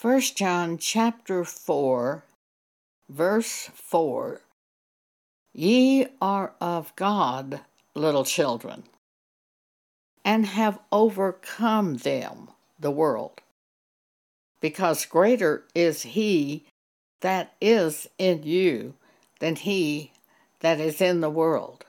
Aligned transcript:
1 0.00 0.20
John 0.36 0.78
chapter 0.78 1.42
4, 1.42 2.22
verse 3.08 3.68
4 3.74 4.40
Ye 5.52 6.06
are 6.22 6.52
of 6.60 6.94
God, 6.94 7.62
little 7.96 8.24
children, 8.24 8.84
and 10.24 10.46
have 10.46 10.78
overcome 10.92 11.96
them, 11.96 12.46
the 12.78 12.92
world, 12.92 13.40
because 14.60 15.04
greater 15.04 15.64
is 15.74 16.02
he 16.02 16.64
that 17.20 17.54
is 17.60 18.08
in 18.18 18.44
you 18.44 18.94
than 19.40 19.56
he 19.56 20.12
that 20.60 20.78
is 20.78 21.00
in 21.00 21.22
the 21.22 21.28
world. 21.28 21.84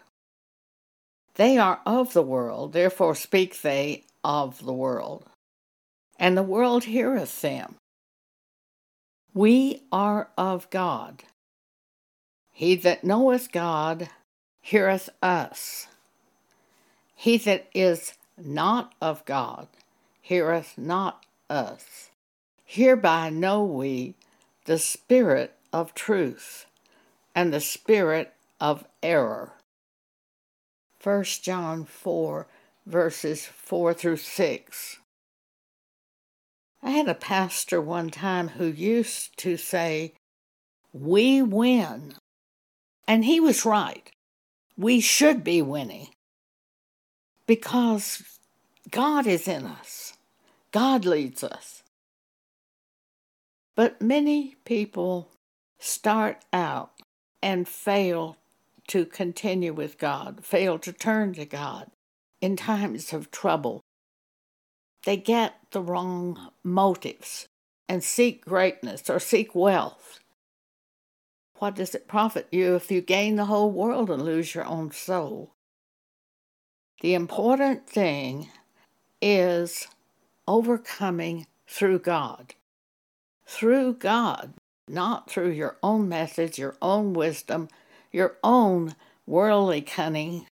They 1.35 1.59
are 1.59 1.79
of 1.85 2.13
the 2.13 2.23
world, 2.23 2.73
therefore 2.73 3.13
speak 3.13 3.61
they 3.61 4.05
of 4.23 4.65
the 4.65 4.73
world, 4.73 5.25
and 6.17 6.35
the 6.35 6.41
world 6.41 6.85
heareth 6.85 7.41
them. 7.41 7.75
We 9.33 9.83
are 9.92 10.29
of 10.38 10.69
God. 10.69 11.24
He 12.51 12.75
that 12.75 13.04
knoweth 13.04 13.51
God 13.51 14.10
heareth 14.61 15.10
us. 15.21 15.87
He 17.15 17.37
that 17.37 17.68
is 17.73 18.14
not 18.37 18.93
of 19.01 19.23
God 19.25 19.68
heareth 20.21 20.78
not 20.78 21.25
us. 21.50 22.10
Hereby 22.65 23.29
know 23.29 23.64
we 23.64 24.15
the 24.65 24.79
spirit 24.79 25.56
of 25.71 25.93
truth 25.93 26.65
and 27.36 27.54
the 27.54 27.61
spirit 27.61 28.34
of 28.59 28.86
error. 29.01 29.54
1 31.04 31.23
John 31.42 31.86
4, 31.86 32.48
verses 32.86 33.45
4 33.45 33.94
through 33.94 34.17
6. 34.17 35.00
I 36.81 36.92
had 36.92 37.08
a 37.08 37.16
pastor 37.16 37.81
one 37.81 38.09
time 38.09 38.50
who 38.50 38.66
used 38.66 39.38
to 39.39 39.58
say, 39.58 40.14
We 40.94 41.42
win. 41.42 42.16
And 43.08 43.26
he 43.26 43.40
was 43.40 43.66
right. 43.66 44.09
We 44.78 45.00
should 45.00 45.44
be 45.44 45.62
winning 45.62 46.09
because 47.48 48.22
God 48.92 49.26
is 49.26 49.48
in 49.48 49.66
us, 49.66 50.14
God 50.72 51.06
leads 51.06 51.44
us. 51.44 51.84
But 53.75 54.02
many 54.02 54.56
people 54.66 55.31
start 55.80 56.44
out 56.53 56.92
and 57.42 57.68
fail 57.68 58.38
to 58.90 59.06
continue 59.06 59.73
with 59.73 59.98
God, 59.98 60.44
fail 60.44 60.78
to 60.80 60.92
turn 60.92 61.34
to 61.34 61.46
God 61.46 61.90
in 62.42 62.56
times 62.56 63.14
of 63.14 63.31
trouble. 63.31 63.81
They 65.05 65.17
get 65.17 65.55
the 65.72 65.81
wrong 65.81 66.52
motives 66.64 67.47
and 67.88 68.03
seek 68.03 68.45
greatness 68.45 69.09
or 69.09 69.19
seek 69.19 69.56
wealth. 69.56 70.19
What 71.56 71.75
does 71.75 71.95
it 71.95 72.08
profit 72.08 72.47
you 72.52 72.75
if 72.75 72.89
you 72.91 73.02
gain 73.02 73.36
the 73.36 73.45
whole 73.45 73.72
world 73.72 74.09
and 74.09 74.23
lose 74.23 74.56
your 74.56 74.66
own 74.66 74.91
soul? 74.91 75.53
The 77.02 77.14
important 77.14 77.88
thing 77.88 78.50
is 79.22 79.88
overcoming 80.47 81.47
through 81.67 82.00
God. 82.00 82.56
Through 83.45 83.95
God, 83.95 84.53
not 84.88 85.30
through 85.30 85.52
your 85.52 85.78
own 85.81 86.09
methods, 86.09 86.58
your 86.58 86.75
own 86.81 87.13
wisdom, 87.13 87.69
your 88.11 88.38
own 88.44 88.95
worldly 89.25 89.81
cunning, 89.81 90.47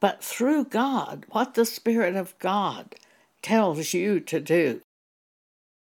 but 0.00 0.22
through 0.22 0.64
God, 0.64 1.24
what 1.30 1.54
the 1.54 1.64
Spirit 1.64 2.16
of 2.16 2.38
God 2.38 2.94
tells 3.42 3.94
you 3.94 4.20
to 4.20 4.40
do. 4.40 4.80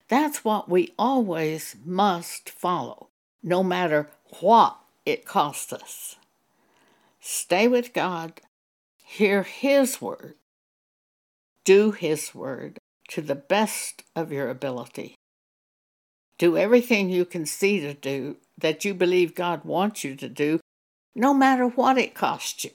That's 0.07 0.43
what 0.43 0.69
we 0.69 0.93
always 0.97 1.75
must 1.85 2.49
follow, 2.49 3.09
no 3.43 3.63
matter 3.63 4.09
what 4.39 4.77
it 5.05 5.25
costs 5.25 5.73
us. 5.73 6.15
Stay 7.19 7.67
with 7.67 7.93
God, 7.93 8.41
hear 9.03 9.43
His 9.43 10.01
word, 10.01 10.35
do 11.65 11.91
His 11.91 12.33
word 12.33 12.79
to 13.09 13.21
the 13.21 13.35
best 13.35 14.03
of 14.15 14.31
your 14.31 14.49
ability. 14.49 15.15
Do 16.37 16.57
everything 16.57 17.09
you 17.09 17.25
can 17.25 17.45
see 17.45 17.81
to 17.81 17.93
do 17.93 18.37
that 18.57 18.85
you 18.85 18.93
believe 18.93 19.35
God 19.35 19.65
wants 19.65 20.03
you 20.03 20.15
to 20.15 20.29
do, 20.29 20.59
no 21.13 21.33
matter 21.33 21.67
what 21.67 21.97
it 21.97 22.15
costs 22.15 22.63
you. 22.63 22.71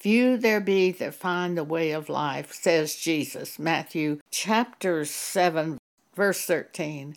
Few 0.00 0.38
there 0.38 0.62
be 0.62 0.92
that 0.92 1.12
find 1.12 1.58
the 1.58 1.64
way 1.64 1.90
of 1.90 2.08
life, 2.08 2.54
says 2.54 2.96
Jesus, 2.96 3.58
Matthew 3.58 4.20
chapter 4.30 5.04
7, 5.04 5.76
verse 6.14 6.40
13. 6.46 7.16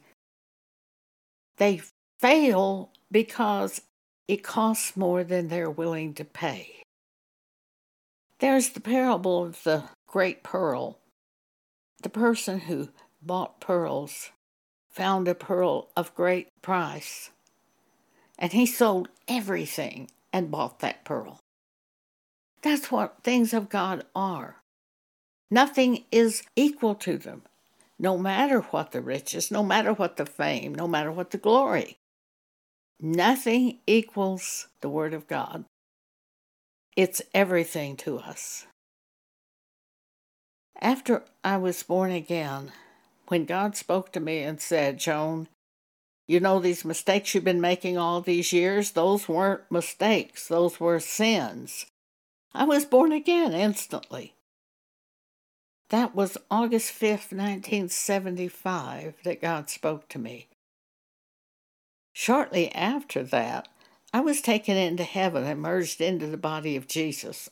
They 1.56 1.82
fail 2.20 2.90
because 3.10 3.80
it 4.28 4.44
costs 4.44 4.98
more 4.98 5.24
than 5.24 5.48
they're 5.48 5.70
willing 5.70 6.14
to 6.16 6.26
pay. 6.26 6.84
There's 8.40 8.72
the 8.72 8.82
parable 8.82 9.46
of 9.46 9.64
the 9.64 9.86
great 10.06 10.44
pearl. 10.44 11.00
The 12.02 12.10
person 12.10 12.60
who 12.60 12.90
bought 13.22 13.62
pearls 13.62 14.32
found 14.90 15.30
a 15.30 15.36
pearl 15.36 15.88
of 15.96 16.14
great 16.16 16.50
price, 16.62 17.30
and 18.38 18.52
he 18.52 18.66
sold 18.66 19.08
everything 19.30 20.10
and 20.34 20.52
bought 20.52 20.80
that 20.80 21.06
pearl. 21.06 21.40
That's 22.63 22.90
what 22.90 23.18
things 23.24 23.53
of 23.53 23.69
God 23.69 24.06
are. 24.16 24.63
Nothing 25.51 26.06
is 26.12 26.44
equal 26.56 26.96
to 26.96 27.18
them, 27.18 27.44
no 28.00 28.18
matter 28.18 28.62
what 28.62 28.91
the 28.91 29.01
riches, 29.01 29.51
no 29.51 29.62
matter 29.62 29.94
what 29.94 30.16
the 30.16 30.25
fame, 30.25 30.74
no 30.74 30.88
matter 30.88 31.12
what 31.12 31.31
the 31.31 31.38
glory. 31.38 31.97
Nothing 33.00 33.79
equals 33.85 34.68
the 34.81 34.90
Word 34.90 35.13
of 35.13 35.28
God. 35.28 35.66
It's 36.96 37.22
everything 37.34 37.97
to 37.97 38.18
us. 38.18 38.66
After 40.80 41.24
I 41.44 41.57
was 41.57 41.84
born 41.84 42.12
again, 42.12 42.72
when 43.28 43.45
God 43.45 43.75
spoke 43.75 44.12
to 44.13 44.19
me 44.19 44.40
and 44.40 44.62
said, 44.62 45.00
Joan, 45.00 45.50
you 46.28 46.40
know, 46.40 46.59
these 46.59 46.85
mistakes 46.85 47.35
you've 47.35 47.44
been 47.44 47.62
making 47.62 47.97
all 47.97 48.22
these 48.22 48.53
years, 48.53 48.91
those 48.91 49.28
weren't 49.28 49.69
mistakes, 49.69 50.47
those 50.47 50.80
were 50.80 51.00
sins. 51.00 51.85
I 52.53 52.66
was 52.66 52.86
born 52.86 53.12
again 53.12 53.53
instantly. 53.53 54.36
That 55.90 56.16
was 56.16 56.38
August 56.50 56.91
5th, 56.91 57.31
1975, 57.31 59.16
that 59.24 59.41
God 59.41 59.69
spoke 59.69 60.08
to 60.09 60.19
me. 60.19 60.47
Shortly 62.13 62.72
after 62.74 63.24
that, 63.24 63.68
I 64.13 64.22
was 64.22 64.42
taken 64.42 64.78
into 64.78 65.03
heaven 65.03 65.44
and 65.44 65.62
merged 65.62 66.00
into 66.00 66.28
the 66.28 66.38
body 66.38 66.75
of 66.75 66.88
Jesus. 66.88 67.50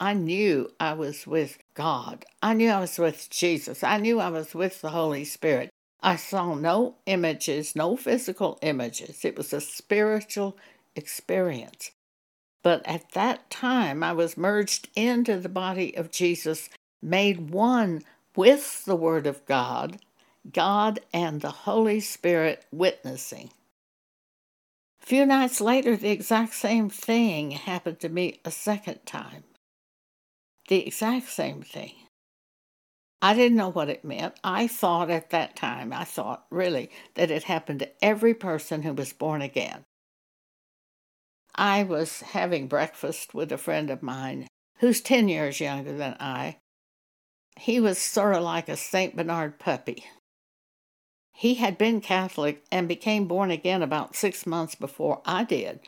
I 0.00 0.14
knew 0.14 0.70
I 0.80 0.94
was 0.94 1.26
with 1.26 1.58
God. 1.74 2.24
I 2.42 2.54
knew 2.54 2.70
I 2.70 2.80
was 2.80 2.98
with 2.98 3.28
Jesus. 3.30 3.84
I 3.84 3.98
knew 3.98 4.18
I 4.18 4.30
was 4.30 4.54
with 4.54 4.80
the 4.80 4.90
Holy 4.90 5.24
Spirit. 5.24 5.70
I 6.00 6.16
saw 6.16 6.54
no 6.54 6.96
images, 7.06 7.76
no 7.76 7.96
physical 7.96 8.58
images. 8.62 9.24
It 9.24 9.36
was 9.36 9.52
a 9.52 9.60
spiritual 9.60 10.56
experience. 10.96 11.92
But 12.62 12.86
at 12.86 13.12
that 13.12 13.50
time, 13.50 14.02
I 14.02 14.12
was 14.12 14.36
merged 14.36 14.88
into 14.94 15.38
the 15.38 15.48
body 15.48 15.96
of 15.96 16.10
Jesus, 16.10 16.68
made 17.02 17.50
one 17.50 18.02
with 18.36 18.84
the 18.84 18.96
Word 18.96 19.26
of 19.26 19.44
God, 19.46 19.98
God 20.50 21.00
and 21.12 21.40
the 21.40 21.50
Holy 21.50 22.00
Spirit 22.00 22.64
witnessing. 22.70 23.50
A 25.02 25.06
few 25.06 25.26
nights 25.26 25.60
later, 25.60 25.96
the 25.96 26.10
exact 26.10 26.54
same 26.54 26.88
thing 26.88 27.50
happened 27.50 27.98
to 28.00 28.08
me 28.08 28.40
a 28.44 28.50
second 28.50 29.04
time. 29.04 29.42
The 30.68 30.86
exact 30.86 31.28
same 31.28 31.62
thing. 31.62 31.94
I 33.20 33.34
didn't 33.34 33.58
know 33.58 33.70
what 33.70 33.88
it 33.88 34.04
meant. 34.04 34.34
I 34.42 34.66
thought 34.66 35.10
at 35.10 35.30
that 35.30 35.56
time, 35.56 35.92
I 35.92 36.04
thought 36.04 36.46
really 36.50 36.90
that 37.14 37.30
it 37.30 37.44
happened 37.44 37.80
to 37.80 38.04
every 38.04 38.34
person 38.34 38.82
who 38.82 38.92
was 38.92 39.12
born 39.12 39.42
again. 39.42 39.84
I 41.54 41.82
was 41.82 42.20
having 42.20 42.66
breakfast 42.66 43.34
with 43.34 43.52
a 43.52 43.58
friend 43.58 43.90
of 43.90 44.02
mine 44.02 44.48
who's 44.78 45.00
10 45.00 45.28
years 45.28 45.60
younger 45.60 45.96
than 45.96 46.16
I. 46.18 46.58
He 47.58 47.78
was 47.78 47.98
sort 47.98 48.34
of 48.34 48.42
like 48.42 48.68
a 48.68 48.76
St. 48.76 49.16
Bernard 49.16 49.58
puppy. 49.58 50.04
He 51.34 51.54
had 51.54 51.76
been 51.76 52.00
Catholic 52.00 52.64
and 52.70 52.88
became 52.88 53.26
born 53.26 53.50
again 53.50 53.82
about 53.82 54.16
six 54.16 54.46
months 54.46 54.74
before 54.74 55.20
I 55.24 55.44
did. 55.44 55.80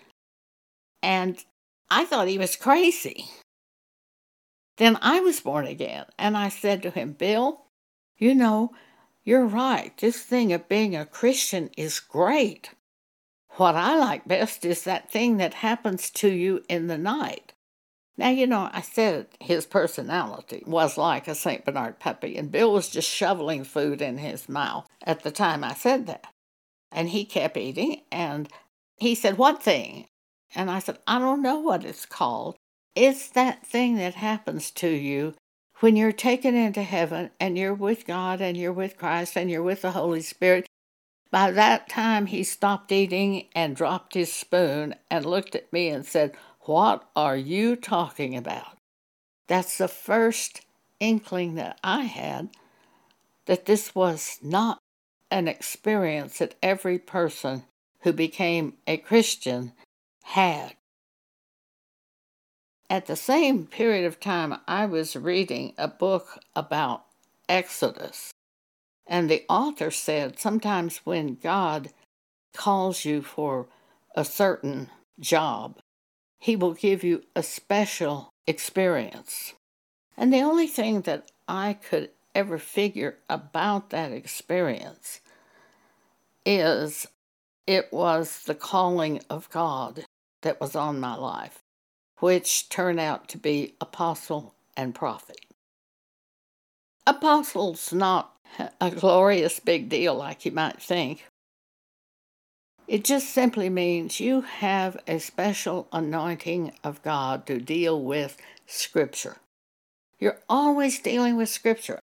And 1.03 1.43
I 1.91 2.05
thought 2.05 2.29
he 2.29 2.39
was 2.39 2.57
crazy. 2.57 3.27
Then 4.77 4.99
I 5.01 5.21
was 5.21 5.41
born 5.41 5.67
again, 5.67 6.07
and 6.19 6.37
I 6.37 6.49
said 6.49 6.83
to 6.83 6.91
him, 6.91 7.13
Bill, 7.13 7.67
you 8.17 8.35
know, 8.35 8.73
you're 9.23 9.47
right. 9.47 9.97
This 9.99 10.23
thing 10.23 10.53
of 10.53 10.69
being 10.69 10.97
a 10.97 11.07
Christian 11.07 11.71
is 11.77 12.01
great. 12.01 12.71
What 13.57 13.77
I 13.77 13.97
like 13.97 14.27
best 14.27 14.65
is 14.65 14.83
that 14.83 15.11
thing 15.13 15.37
that 15.37 15.55
happens 15.55 16.11
to 16.11 16.29
you 16.29 16.65
in 16.69 16.89
the 16.89 16.99
night. 16.99 17.53
Now, 18.17 18.31
you 18.31 18.47
know, 18.47 18.69
I 18.73 18.81
said 18.81 19.29
his 19.41 19.67
personality 19.67 20.63
was 20.67 20.99
like 20.99 21.29
a 21.29 21.35
St. 21.35 21.65
Bernard 21.65 22.01
puppy, 22.01 22.37
and 22.37 22.51
Bill 22.51 22.73
was 22.73 22.89
just 22.89 23.09
shoveling 23.09 23.65
food 23.65 24.03
in 24.03 24.19
his 24.19 24.49
mouth 24.49 24.89
at 25.03 25.23
the 25.23 25.31
time 25.31 25.63
I 25.63 25.75
said 25.75 26.07
that. 26.07 26.27
And 26.91 27.09
he 27.09 27.25
kept 27.25 27.57
eating, 27.57 28.03
and 28.11 28.49
he 28.97 29.15
said, 29.15 29.39
What 29.39 29.63
thing? 29.63 30.07
And 30.55 30.71
I 30.71 30.79
said, 30.81 30.99
I 31.07 31.19
don't 31.19 31.43
know 31.43 31.59
what 31.59 31.85
it's 31.85 32.07
called. 32.07 32.57
It's 32.95 33.29
that 33.31 33.67
thing 33.67 33.97
that 33.97 34.15
happens 34.15 34.71
to 34.73 34.89
you 34.89 35.35
when 35.81 35.97
you're 35.97 36.13
taken 36.13 36.55
into 36.55 36.83
heaven 36.83 37.31
and 37.41 37.59
you're 37.59 37.75
with 37.75 38.07
God 38.07 38.41
and 38.41 38.57
you're 38.57 38.73
with 38.73 38.97
Christ 38.97 39.37
and 39.37 39.51
you're 39.51 39.63
with 39.63 39.83
the 39.83 39.91
Holy 39.91 40.23
Spirit. 40.23 40.67
By 41.35 41.51
that 41.51 41.89
time, 41.89 42.27
he 42.27 42.45
stopped 42.45 42.93
eating 42.93 43.49
and 43.57 43.75
dropped 43.75 44.15
his 44.15 44.33
spoon 44.33 44.95
and 45.11 45.27
looked 45.27 45.57
at 45.57 45.73
me 45.73 45.89
and 45.89 46.07
said, 46.07 46.37
What 46.61 47.11
are 47.17 47.37
you 47.37 47.75
talking 47.75 48.37
about? 48.37 48.79
That's 49.49 49.77
the 49.77 49.89
first 49.89 50.61
inkling 51.01 51.57
that 51.57 51.81
I 51.83 52.03
had 52.03 52.51
that 53.47 53.67
this 53.67 53.97
was 53.97 54.39
not 54.45 54.79
an 55.29 55.49
experience 55.49 56.39
that 56.39 56.55
every 56.63 57.01
person 57.01 57.65
who 58.03 58.13
became 58.13 58.75
a 58.87 58.97
Christian 58.97 59.73
had. 60.23 60.77
At 62.89 63.07
the 63.07 63.17
same 63.17 63.67
period 63.67 64.07
of 64.07 64.21
time, 64.21 64.55
I 64.69 64.87
was 64.87 65.17
reading 65.17 65.75
a 65.77 65.89
book 65.89 66.39
about 66.55 67.07
Exodus, 67.49 68.31
and 69.07 69.29
the 69.31 69.45
author 69.49 69.91
said 69.91 70.39
sometimes 70.39 70.99
when 71.05 71.35
God 71.35 71.91
calls 72.55 73.05
you 73.05 73.23
for 73.23 73.67
a 74.15 74.25
certain 74.25 74.91
job, 75.21 75.79
he 76.39 76.57
will 76.57 76.75
give 76.75 77.03
you 77.05 77.23
a 77.35 77.43
special 77.43 78.31
experience. 78.47 79.55
And 80.17 80.33
the 80.33 80.43
only 80.43 80.67
thing 80.67 81.03
that 81.03 81.31
I 81.49 81.75
could 81.75 82.11
ever 82.35 82.59
figure 82.59 83.19
about 83.29 83.91
that 83.91 84.13
experience 84.13 85.21
is 86.45 87.07
it 87.67 87.93
was 87.93 88.43
the 88.45 88.55
calling 88.55 89.21
of 89.31 89.51
God 89.51 90.05
that 90.43 90.61
was 90.61 90.77
on 90.77 91.01
my 91.01 91.15
life, 91.15 91.63
which 92.19 92.69
turned 92.69 93.01
out 93.01 93.29
to 93.29 93.39
be 93.39 93.75
apostle 93.81 94.55
and 94.77 94.95
prophet. 94.95 95.41
Apostle's 97.07 97.93
not 97.93 98.34
a 98.81 98.91
glorious 98.91 99.61
big 99.61 99.89
deal 99.89 100.15
like 100.15 100.45
you 100.45 100.53
might 100.53 100.81
think. 100.81 101.25
It 102.87 103.05
just 103.05 103.31
simply 103.31 103.71
means 103.71 104.21
you 104.21 104.43
have 104.43 104.97
a 105.07 105.19
special 105.19 105.89
anointing 105.93 106.73
of 106.85 107.03
God 107.03 107.47
to 107.47 107.59
deal 107.59 108.01
with 108.03 108.37
Scripture. 108.67 109.39
You're 110.19 110.41
always 110.49 110.99
dealing 111.01 111.37
with 111.37 111.49
Scripture. 111.49 111.99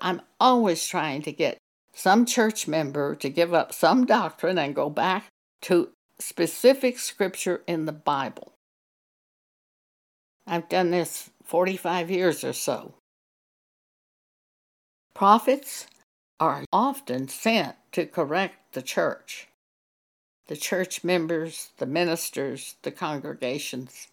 I'm 0.00 0.22
always 0.40 0.86
trying 0.86 1.22
to 1.22 1.32
get 1.32 1.58
some 1.92 2.24
church 2.24 2.68
member 2.68 3.14
to 3.16 3.28
give 3.28 3.52
up 3.52 3.72
some 3.72 4.06
doctrine 4.06 4.56
and 4.58 4.74
go 4.74 4.88
back 4.88 5.26
to 5.62 5.90
specific 6.18 6.98
scripture 6.98 7.62
in 7.66 7.86
the 7.86 7.92
Bible. 7.92 8.52
I've 10.46 10.68
done 10.68 10.90
this 10.90 11.30
45 11.44 12.10
years 12.10 12.44
or 12.44 12.52
so. 12.52 12.94
Prophets 15.18 15.88
are 16.38 16.62
often 16.72 17.26
sent 17.26 17.74
to 17.90 18.06
correct 18.06 18.74
the 18.74 18.82
church, 18.82 19.48
the 20.46 20.56
church 20.56 21.02
members, 21.02 21.70
the 21.78 21.86
ministers, 21.86 22.76
the 22.82 22.92
congregations. 22.92 24.06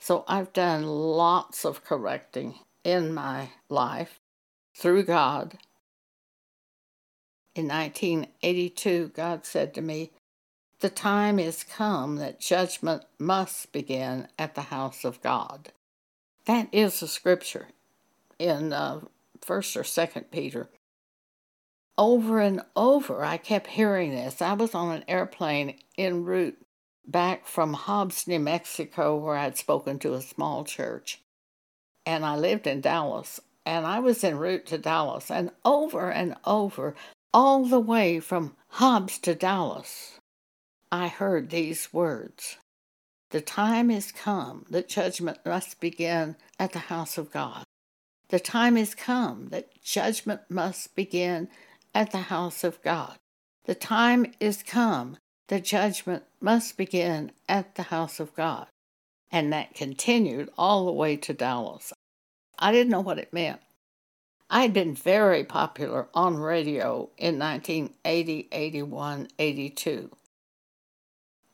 So 0.00 0.24
I've 0.26 0.52
done 0.52 0.88
lots 0.88 1.64
of 1.64 1.84
correcting 1.84 2.56
in 2.82 3.14
my 3.14 3.50
life 3.68 4.18
through 4.74 5.04
God 5.04 5.56
in 7.54 7.68
1982, 7.68 9.12
God 9.14 9.46
said 9.46 9.72
to 9.74 9.80
me, 9.80 10.10
The 10.80 10.90
time 10.90 11.38
is 11.38 11.62
come 11.62 12.16
that 12.16 12.40
judgment 12.40 13.04
must 13.20 13.70
begin 13.70 14.26
at 14.36 14.56
the 14.56 14.62
house 14.62 15.04
of 15.04 15.22
God. 15.22 15.70
That 16.46 16.66
is 16.72 17.02
a 17.02 17.06
scripture 17.06 17.68
in 18.36 18.72
uh, 18.72 19.02
1st 19.46 19.76
or 19.76 19.82
2nd 19.82 20.30
Peter. 20.30 20.70
Over 21.98 22.40
and 22.40 22.62
over, 22.74 23.24
I 23.24 23.36
kept 23.36 23.66
hearing 23.68 24.12
this. 24.12 24.40
I 24.40 24.54
was 24.54 24.74
on 24.74 24.94
an 24.94 25.04
airplane 25.06 25.78
en 25.98 26.24
route 26.24 26.58
back 27.06 27.46
from 27.46 27.74
Hobbs, 27.74 28.26
New 28.26 28.38
Mexico, 28.38 29.16
where 29.16 29.36
I'd 29.36 29.58
spoken 29.58 29.98
to 30.00 30.14
a 30.14 30.22
small 30.22 30.64
church. 30.64 31.20
And 32.06 32.24
I 32.24 32.36
lived 32.36 32.66
in 32.66 32.80
Dallas. 32.80 33.40
And 33.66 33.86
I 33.86 33.98
was 33.98 34.24
en 34.24 34.38
route 34.38 34.66
to 34.66 34.78
Dallas. 34.78 35.30
And 35.30 35.50
over 35.64 36.10
and 36.10 36.36
over, 36.44 36.94
all 37.32 37.64
the 37.64 37.80
way 37.80 38.20
from 38.20 38.56
Hobbs 38.68 39.18
to 39.20 39.34
Dallas, 39.34 40.18
I 40.90 41.08
heard 41.08 41.50
these 41.50 41.92
words 41.92 42.56
The 43.30 43.40
time 43.40 43.90
is 43.90 44.12
come 44.12 44.64
that 44.70 44.88
judgment 44.88 45.38
must 45.44 45.80
begin 45.80 46.36
at 46.58 46.72
the 46.72 46.78
house 46.78 47.18
of 47.18 47.30
God. 47.30 47.64
The 48.30 48.40
time 48.40 48.76
is 48.76 48.94
come 48.94 49.48
that 49.48 49.82
judgment 49.82 50.42
must 50.48 50.94
begin 50.94 51.48
at 51.92 52.12
the 52.12 52.18
house 52.18 52.62
of 52.62 52.80
God. 52.82 53.18
The 53.64 53.74
time 53.74 54.32
is 54.38 54.62
come 54.62 55.16
that 55.48 55.64
judgment 55.64 56.22
must 56.40 56.76
begin 56.76 57.32
at 57.48 57.74
the 57.74 57.82
house 57.84 58.20
of 58.20 58.34
God. 58.36 58.68
And 59.32 59.52
that 59.52 59.74
continued 59.74 60.48
all 60.56 60.86
the 60.86 60.92
way 60.92 61.16
to 61.16 61.34
Dallas. 61.34 61.92
I 62.56 62.70
didn't 62.70 62.92
know 62.92 63.00
what 63.00 63.18
it 63.18 63.32
meant. 63.32 63.60
I 64.48 64.62
had 64.62 64.72
been 64.72 64.94
very 64.94 65.42
popular 65.44 66.08
on 66.14 66.36
radio 66.36 67.10
in 67.18 67.38
1980, 67.38 68.48
81, 68.52 69.28
82. 69.38 70.10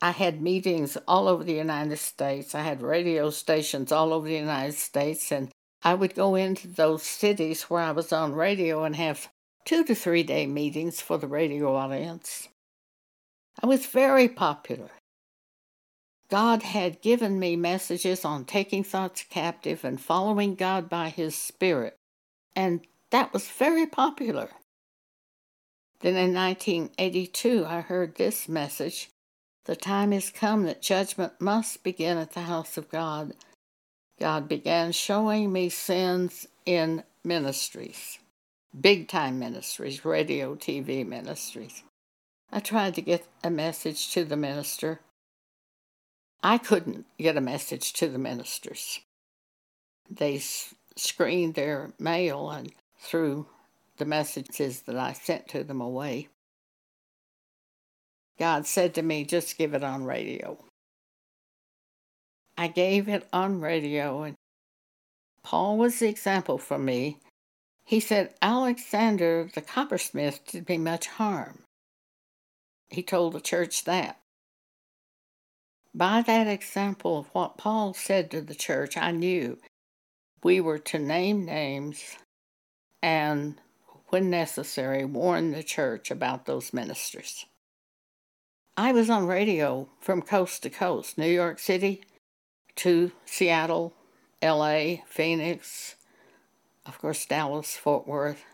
I 0.03 0.11
had 0.11 0.43
meetings 0.43 0.99
all 1.09 1.27
over 1.27 1.43
the 1.43 1.55
United 1.55 1.99
States. 1.99 2.55
I 2.55 2.63
had 2.63 2.83
radio 2.83 3.31
stations 3.31 3.93
all 3.93 4.13
over 4.13 4.27
the 4.27 4.35
United 4.35 4.75
States, 4.75 5.33
and 5.33 5.51
I 5.87 5.95
would 5.95 6.17
go 6.17 6.35
into 6.35 6.67
those 6.67 7.05
cities 7.05 7.63
where 7.71 7.81
I 7.81 7.93
was 7.93 8.13
on 8.13 8.33
radio 8.33 8.83
and 8.83 8.97
have 8.97 9.29
two 9.65 9.85
to 9.85 9.95
three 9.95 10.25
day 10.25 10.45
meetings 10.45 11.01
for 11.01 11.17
the 11.17 11.29
radio 11.29 11.77
audience. 11.77 12.49
I 13.63 13.69
was 13.69 13.87
very 13.87 14.29
popular. 14.29 14.91
God 16.29 16.65
had 16.65 17.03
given 17.03 17.39
me 17.39 17.55
messages 17.55 18.25
on 18.25 18.47
taking 18.47 18.83
thoughts 18.83 19.25
captive 19.31 19.85
and 19.85 20.01
following 20.01 20.57
God 20.57 20.89
by 20.89 21.09
His 21.09 21.37
Spirit 21.37 21.95
and 22.57 22.81
that 23.11 23.33
was 23.33 23.47
very 23.47 23.87
popular. 23.87 24.49
Then 26.01 26.17
in 26.17 26.35
1982, 26.35 27.65
I 27.65 27.81
heard 27.83 28.17
this 28.17 28.49
message 28.49 29.11
The 29.67 29.77
time 29.77 30.13
is 30.13 30.31
come 30.31 30.65
that 30.65 30.83
judgment 30.83 31.35
must 31.41 31.85
begin 31.85 32.19
at 32.19 32.33
the 32.33 32.41
house 32.41 32.77
of 32.77 32.89
God. 32.89 33.35
God 34.19 34.49
began 34.49 34.93
showing 34.93 35.53
me 35.53 35.69
sins 35.69 36.47
in 36.65 37.05
ministries, 37.23 38.19
big 38.79 39.09
time 39.09 39.39
ministries, 39.39 40.05
radio, 40.05 40.55
TV 40.55 41.07
ministries. 41.07 41.83
I 42.51 42.61
tried 42.61 42.95
to 42.95 43.03
get 43.03 43.27
a 43.45 43.51
message 43.51 44.13
to 44.13 44.25
the 44.25 44.37
minister. 44.37 45.01
I 46.43 46.59
couldn't 46.59 47.07
get 47.19 47.37
a 47.37 47.43
message 47.43 47.93
to 47.95 48.09
the 48.09 48.19
ministers. 48.19 49.01
They 50.09 50.41
screened 50.97 51.55
their 51.55 51.93
mail 51.99 52.51
and 52.51 52.73
threw 52.99 53.47
the 53.99 54.05
messages 54.05 54.83
that 54.83 54.97
I 54.97 55.13
sent 55.13 55.49
to 55.49 55.65
them 55.65 55.81
away. 55.81 56.29
God 58.39 58.67
said 58.67 58.95
to 58.95 59.03
me, 59.03 59.25
just 59.25 59.59
give 59.59 59.75
it 59.75 59.83
on 59.83 60.05
radio. 60.05 60.59
I 62.57 62.69
gave 62.69 63.09
it 63.09 63.29
on 63.33 63.61
radio, 63.61 64.23
and 64.23 64.35
Paul 65.43 65.77
was 65.77 65.99
the 65.99 66.09
example 66.09 66.59
for 66.59 66.79
me. 66.79 67.19
He 67.85 68.01
said, 68.01 68.35
Alexander 68.43 69.49
the 69.55 69.61
coppersmith 69.61 70.41
did 70.47 70.69
me 70.69 70.79
much 70.79 71.07
harm. 71.07 71.63
He 72.89 73.03
told 73.03 73.33
the 73.33 73.41
church 73.41 73.85
that. 73.85 74.19
By 75.95 76.23
that 76.23 76.47
example 76.47 77.19
of 77.19 77.27
what 77.33 77.59
Paul 77.59 77.95
said 77.95 78.31
to 78.31 78.41
the 78.41 78.55
church, 78.55 78.97
I 78.97 79.13
knew 79.13 79.59
we 80.43 80.61
were 80.61 80.79
to 80.79 80.99
name 80.99 81.45
names 81.45 82.17
and, 83.03 83.61
when 84.09 84.31
necessary, 84.31 85.05
warn 85.05 85.53
the 85.53 85.63
church 85.63 86.11
about 86.11 86.47
those 86.47 86.73
ministers. 86.73 87.47
I 88.77 88.93
was 88.93 89.09
on 89.09 89.27
radio 89.27 89.89
from 90.01 90.23
coast 90.23 90.63
to 90.65 90.71
coast, 90.71 91.17
New 91.17 91.31
York 91.31 91.59
City 91.59 92.03
to 92.77 93.13
Seattle, 93.25 93.93
LA, 94.43 94.97
Phoenix, 95.07 95.97
of 96.85 96.99
course, 96.99 97.27
Dallas, 97.27 97.77
Fort 97.77 98.07
Worth, 98.07 98.45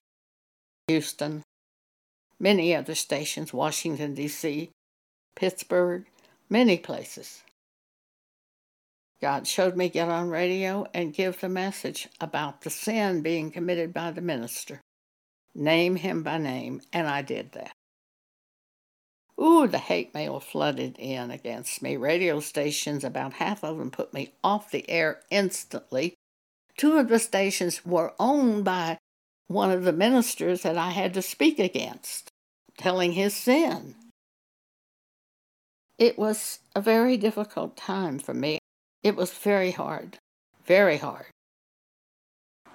Houston, 0.88 1.42
many 2.40 2.74
other 2.74 2.94
stations, 2.94 3.52
Washington, 3.52 4.14
D.C., 4.14 4.70
Pittsburgh, 5.34 6.06
many 6.48 6.78
places. 6.78 7.42
God 9.20 9.46
showed 9.46 9.76
me 9.76 9.88
get 9.88 10.08
on 10.08 10.30
radio 10.30 10.86
and 10.92 11.14
give 11.14 11.40
the 11.40 11.48
message 11.48 12.08
about 12.20 12.62
the 12.62 12.70
sin 12.70 13.22
being 13.22 13.50
committed 13.52 13.94
by 13.94 14.10
the 14.10 14.20
minister. 14.20 14.80
Name 15.54 15.96
him 15.96 16.22
by 16.22 16.38
name, 16.38 16.80
and 16.92 17.06
I 17.06 17.22
did 17.22 17.52
that. 17.52 17.72
Ooh, 19.42 19.66
the 19.66 19.78
hate 19.78 20.14
mail 20.14 20.38
flooded 20.38 20.96
in 21.00 21.32
against 21.32 21.82
me. 21.82 21.96
Radio 21.96 22.38
stations, 22.38 23.02
about 23.02 23.34
half 23.34 23.64
of 23.64 23.76
them 23.76 23.90
put 23.90 24.14
me 24.14 24.34
off 24.44 24.70
the 24.70 24.88
air 24.88 25.20
instantly. 25.30 26.14
Two 26.76 26.96
of 26.96 27.08
the 27.08 27.18
stations 27.18 27.84
were 27.84 28.14
owned 28.20 28.64
by 28.64 28.98
one 29.48 29.72
of 29.72 29.82
the 29.82 29.92
ministers 29.92 30.62
that 30.62 30.78
I 30.78 30.90
had 30.90 31.12
to 31.14 31.22
speak 31.22 31.58
against, 31.58 32.28
telling 32.78 33.12
his 33.12 33.34
sin. 33.34 33.96
It 35.98 36.16
was 36.16 36.60
a 36.76 36.80
very 36.80 37.16
difficult 37.16 37.76
time 37.76 38.20
for 38.20 38.34
me. 38.34 38.60
It 39.02 39.16
was 39.16 39.32
very 39.32 39.72
hard, 39.72 40.18
very 40.66 40.98
hard. 40.98 41.26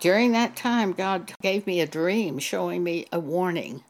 During 0.02 0.34
that 0.34 0.58
time, 0.58 0.92
God 0.92 1.32
gave 1.42 1.66
me 1.66 1.80
a 1.80 1.88
dream 1.88 2.40
showing 2.40 2.84
me 2.84 3.06
a 3.12 3.22
warning. 3.22 3.86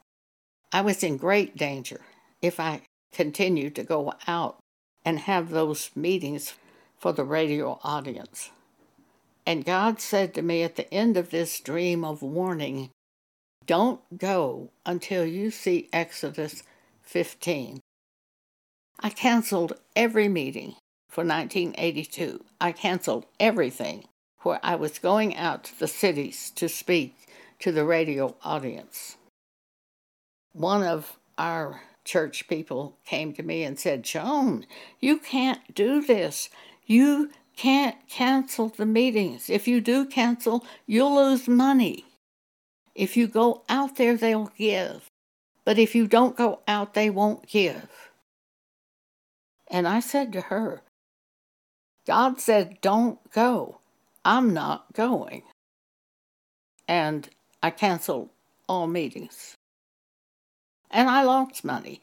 I 0.72 0.82
was 0.82 1.04
in 1.04 1.18
great 1.18 1.58
danger 1.58 2.02
if 2.42 2.60
I 2.60 2.82
continued 3.12 3.76
to 3.76 3.84
go 3.84 4.14
out 4.28 4.58
and 5.04 5.20
have 5.20 5.50
those 5.50 5.92
meetings 5.96 6.54
for 6.98 7.12
the 7.12 7.24
radio 7.24 7.80
audience. 7.84 8.52
And 9.46 9.64
God 9.64 10.02
said 10.02 10.34
to 10.34 10.42
me 10.42 10.64
at 10.64 10.76
the 10.76 10.94
end 10.94 11.16
of 11.16 11.30
this 11.30 11.60
dream 11.60 12.04
of 12.04 12.22
warning, 12.22 12.90
Don't 13.66 14.02
go 14.18 14.72
until 14.86 15.26
you 15.26 15.52
see 15.52 15.88
Exodus 15.94 16.64
15. 17.04 17.80
I 19.00 19.10
canceled 19.10 19.74
every 19.96 20.28
meeting 20.28 20.76
for 21.10 21.24
1982. 21.24 22.44
I 22.60 22.72
canceled 22.74 23.26
everything 23.40 24.04
where 24.42 24.60
I 24.62 24.76
was 24.76 25.00
going 25.00 25.36
out 25.36 25.64
to 25.66 25.80
the 25.80 25.88
cities 25.88 26.52
to 26.56 26.68
speak 26.68 27.16
to 27.60 27.72
the 27.72 27.86
radio 27.86 28.36
audience. 28.44 29.18
One 30.52 30.84
of 30.84 31.18
our 31.38 31.82
church 32.08 32.48
people 32.48 32.98
came 33.06 33.34
to 33.34 33.44
me 33.44 33.64
and 33.64 33.78
said, 33.78 34.04
Joan, 34.04 34.66
you 35.00 35.20
can't 35.20 35.76
do 35.76 36.02
this. 36.02 36.50
You 36.86 37.30
can't 37.56 37.96
cancel 38.08 38.70
the 38.70 38.86
meetings. 38.86 39.50
If 39.50 39.68
you 39.68 39.82
do 39.82 40.06
cancel, 40.06 40.66
you'll 40.86 41.16
lose 41.16 41.48
money. 41.48 42.06
If 42.96 43.16
you 43.16 43.28
go 43.28 43.64
out 43.70 43.98
there, 43.98 44.18
they'll 44.18 44.52
give. 44.58 45.06
But 45.66 45.78
if 45.78 45.94
you 45.94 46.08
don't 46.08 46.38
go 46.38 46.62
out, 46.68 46.94
they 46.94 47.10
won't 47.10 47.46
give. 47.48 48.12
And 49.70 49.88
I 49.88 50.00
said 50.00 50.32
to 50.34 50.42
her, 50.42 50.82
God 52.08 52.40
said, 52.40 52.80
don't 52.82 53.20
go. 53.32 53.82
I'm 54.24 54.54
not 54.54 54.94
going. 54.94 55.44
And 56.88 57.30
I 57.62 57.70
canceled 57.70 58.30
all 58.70 58.88
meetings. 58.88 59.56
And 60.90 61.10
I 61.10 61.24
lost 61.24 61.64
money. 61.64 62.02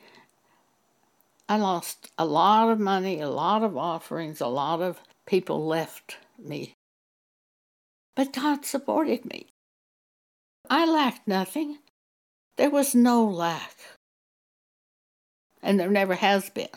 I 1.48 1.56
lost 1.56 2.10
a 2.16 2.24
lot 2.24 2.70
of 2.70 2.80
money, 2.80 3.20
a 3.20 3.28
lot 3.28 3.62
of 3.62 3.76
offerings, 3.76 4.40
a 4.40 4.46
lot 4.46 4.80
of 4.80 5.00
people 5.26 5.66
left 5.66 6.16
me. 6.38 6.74
But 8.16 8.32
God 8.32 8.64
supported 8.64 9.24
me. 9.24 9.48
I 10.70 10.86
lacked 10.86 11.28
nothing. 11.28 11.78
There 12.56 12.70
was 12.70 12.94
no 12.94 13.24
lack. 13.24 13.76
And 15.62 15.78
there 15.78 15.90
never 15.90 16.14
has 16.14 16.48
been. 16.50 16.68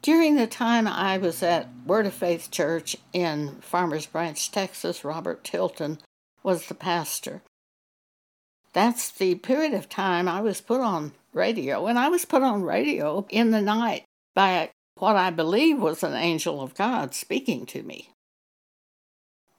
During 0.00 0.34
the 0.34 0.48
time 0.48 0.88
I 0.88 1.18
was 1.18 1.44
at 1.44 1.68
Word 1.86 2.06
of 2.06 2.14
Faith 2.14 2.50
Church 2.50 2.96
in 3.12 3.60
Farmers 3.60 4.06
Branch, 4.06 4.50
Texas, 4.50 5.04
Robert 5.04 5.44
Tilton 5.44 5.98
was 6.42 6.66
the 6.66 6.74
pastor. 6.74 7.42
That's 8.72 9.10
the 9.10 9.34
period 9.34 9.74
of 9.74 9.88
time 9.88 10.28
I 10.28 10.40
was 10.40 10.60
put 10.60 10.80
on 10.80 11.12
radio, 11.32 11.86
and 11.86 11.98
I 11.98 12.08
was 12.08 12.24
put 12.24 12.42
on 12.42 12.62
radio 12.62 13.26
in 13.28 13.50
the 13.50 13.60
night 13.60 14.04
by 14.34 14.70
what 14.96 15.16
I 15.16 15.30
believe 15.30 15.78
was 15.78 16.02
an 16.02 16.14
angel 16.14 16.60
of 16.62 16.74
God 16.74 17.14
speaking 17.14 17.66
to 17.66 17.82
me. 17.82 18.10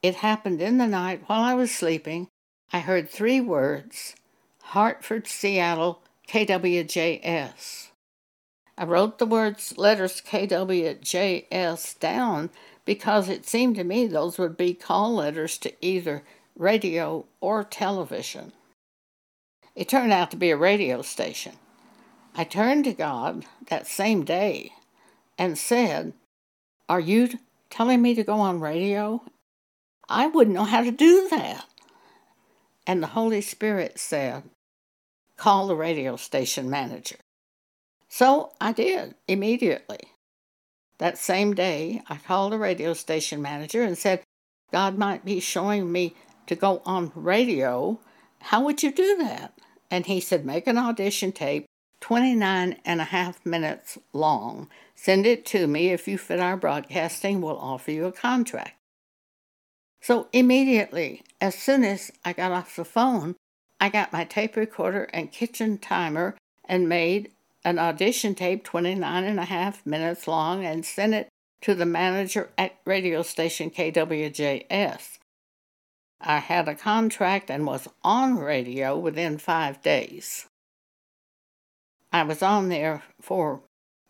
It 0.02 0.16
happened 0.16 0.60
in 0.60 0.78
the 0.78 0.86
night 0.86 1.22
while 1.26 1.42
I 1.42 1.54
was 1.54 1.74
sleeping. 1.74 2.28
I 2.72 2.80
heard 2.80 3.08
three 3.08 3.40
words 3.40 4.14
Hartford, 4.62 5.26
Seattle, 5.26 6.02
KWJS. 6.28 7.88
I 8.76 8.84
wrote 8.84 9.18
the 9.18 9.26
words 9.26 9.78
letters 9.78 10.20
KWJS 10.20 11.98
down 12.00 12.50
because 12.84 13.28
it 13.28 13.46
seemed 13.46 13.76
to 13.76 13.84
me 13.84 14.06
those 14.06 14.38
would 14.38 14.56
be 14.56 14.74
call 14.74 15.14
letters 15.14 15.58
to 15.58 15.72
either 15.80 16.22
radio 16.56 17.26
or 17.40 17.62
television. 17.62 18.52
It 19.74 19.88
turned 19.88 20.12
out 20.12 20.30
to 20.30 20.36
be 20.36 20.50
a 20.50 20.56
radio 20.56 21.02
station. 21.02 21.54
I 22.36 22.44
turned 22.44 22.84
to 22.84 22.92
God 22.92 23.44
that 23.68 23.86
same 23.86 24.24
day 24.24 24.72
and 25.36 25.58
said, 25.58 26.12
Are 26.88 27.00
you 27.00 27.30
telling 27.70 28.00
me 28.00 28.14
to 28.14 28.22
go 28.22 28.34
on 28.34 28.60
radio? 28.60 29.22
I 30.08 30.28
wouldn't 30.28 30.54
know 30.54 30.64
how 30.64 30.82
to 30.82 30.90
do 30.90 31.28
that. 31.30 31.66
And 32.86 33.02
the 33.02 33.08
Holy 33.08 33.40
Spirit 33.40 33.98
said, 33.98 34.44
Call 35.36 35.66
the 35.66 35.74
radio 35.74 36.16
station 36.16 36.70
manager. 36.70 37.16
So 38.08 38.52
I 38.60 38.72
did 38.72 39.16
immediately. 39.26 40.00
That 40.98 41.18
same 41.18 41.54
day, 41.54 42.02
I 42.08 42.18
called 42.18 42.52
the 42.52 42.58
radio 42.58 42.94
station 42.94 43.42
manager 43.42 43.82
and 43.82 43.98
said, 43.98 44.22
God 44.70 44.96
might 44.96 45.24
be 45.24 45.40
showing 45.40 45.90
me 45.90 46.14
to 46.46 46.54
go 46.54 46.80
on 46.84 47.10
radio. 47.16 47.98
How 48.40 48.62
would 48.62 48.82
you 48.82 48.92
do 48.92 49.16
that? 49.18 49.58
And 49.94 50.06
he 50.06 50.18
said, 50.18 50.44
Make 50.44 50.66
an 50.66 50.76
audition 50.76 51.30
tape 51.30 51.66
29 52.00 52.78
and 52.84 53.00
a 53.00 53.04
half 53.04 53.46
minutes 53.46 53.96
long. 54.12 54.68
Send 54.96 55.24
it 55.24 55.46
to 55.46 55.68
me. 55.68 55.90
If 55.90 56.08
you 56.08 56.18
fit 56.18 56.40
our 56.40 56.56
broadcasting, 56.56 57.40
we'll 57.40 57.56
offer 57.56 57.92
you 57.92 58.06
a 58.06 58.10
contract. 58.10 58.72
So 60.00 60.26
immediately, 60.32 61.22
as 61.40 61.54
soon 61.54 61.84
as 61.84 62.10
I 62.24 62.32
got 62.32 62.50
off 62.50 62.74
the 62.74 62.84
phone, 62.84 63.36
I 63.80 63.88
got 63.88 64.12
my 64.12 64.24
tape 64.24 64.56
recorder 64.56 65.04
and 65.12 65.30
kitchen 65.30 65.78
timer 65.78 66.34
and 66.64 66.88
made 66.88 67.30
an 67.64 67.78
audition 67.78 68.34
tape 68.34 68.64
29 68.64 69.22
and 69.22 69.38
a 69.38 69.44
half 69.44 69.86
minutes 69.86 70.26
long 70.26 70.64
and 70.64 70.84
sent 70.84 71.14
it 71.14 71.28
to 71.60 71.76
the 71.76 71.86
manager 71.86 72.50
at 72.58 72.80
radio 72.84 73.22
station 73.22 73.70
KWJS. 73.70 75.18
I 76.20 76.38
had 76.38 76.68
a 76.68 76.74
contract 76.74 77.50
and 77.50 77.66
was 77.66 77.88
on 78.02 78.36
radio 78.36 78.98
within 78.98 79.38
five 79.38 79.82
days. 79.82 80.46
I 82.12 82.22
was 82.22 82.42
on 82.42 82.68
there 82.68 83.02
for 83.20 83.62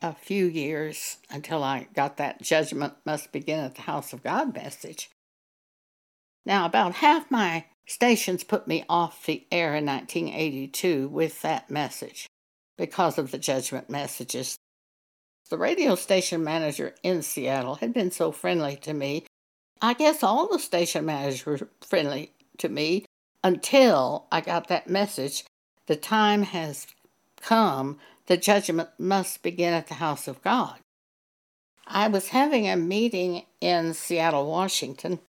a 0.03 0.13
few 0.13 0.47
years 0.47 1.17
until 1.31 1.65
I 1.65 1.89
got 1.95 2.19
that 2.19 2.43
judgment 2.43 2.95
must 3.07 3.33
begin 3.33 3.61
at 3.61 3.77
the 3.77 3.83
house 3.83 4.13
of 4.13 4.23
God 4.23 4.55
message. 4.55 5.11
Now, 6.45 6.67
about 6.67 6.97
half 6.97 7.31
my 7.31 7.65
stations 7.87 8.45
put 8.45 8.69
me 8.69 8.85
off 8.89 9.25
the 9.25 9.47
air 9.51 9.75
in 9.75 9.87
1982 9.87 11.09
with 11.09 11.41
that 11.43 11.71
message 11.71 12.27
because 12.77 13.19
of 13.19 13.31
the 13.31 13.39
judgment 13.39 13.89
messages. 13.89 14.59
The 15.51 15.59
radio 15.59 15.95
station 15.95 16.45
manager 16.45 16.95
in 17.03 17.23
Seattle 17.23 17.77
had 17.77 17.93
been 17.93 18.11
so 18.11 18.33
friendly 18.33 18.77
to 18.77 18.93
me. 18.93 19.25
I 19.85 19.93
guess 19.93 20.23
all 20.23 20.49
the 20.49 20.59
station 20.59 21.05
managers 21.05 21.45
were 21.45 21.69
friendly 21.83 22.33
to 22.57 22.71
me 22.71 23.05
until 23.43 24.25
I 24.33 24.41
got 24.41 24.69
that 24.69 24.89
message. 24.89 25.45
The 25.89 25.95
time 25.97 26.45
has 26.45 26.87
come, 27.43 27.99
the 28.25 28.39
judgment 28.39 28.89
must 28.99 29.43
begin 29.43 29.75
at 29.75 29.89
the 29.89 29.95
house 29.95 30.27
of 30.27 30.43
God. 30.43 30.79
I 31.87 32.09
was 32.09 32.29
having 32.29 32.67
a 32.67 32.77
meeting 32.77 33.45
in 33.61 33.93
Seattle, 33.93 34.51
Washington, 34.51 35.21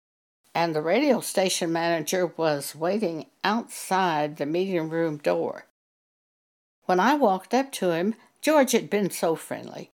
and 0.53 0.73
the 0.73 0.81
radio 0.81 1.19
station 1.19 1.73
manager 1.73 2.25
was 2.25 2.77
waiting 2.77 3.25
outside 3.43 4.37
the 4.37 4.45
meeting 4.45 4.89
room 4.89 5.17
door. 5.17 5.65
When 6.85 7.01
I 7.01 7.15
walked 7.15 7.53
up 7.53 7.73
to 7.73 7.91
him, 7.91 8.15
George 8.41 8.71
had 8.71 8.89
been 8.89 9.09
so 9.09 9.35
friendly. 9.35 9.91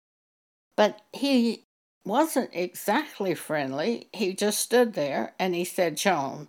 But 0.76 1.02
he 1.12 1.65
wasn't 2.06 2.50
exactly 2.52 3.34
friendly. 3.34 4.08
He 4.12 4.34
just 4.34 4.60
stood 4.60 4.94
there 4.94 5.34
and 5.38 5.54
he 5.54 5.64
said, 5.64 5.96
Joan, 5.96 6.48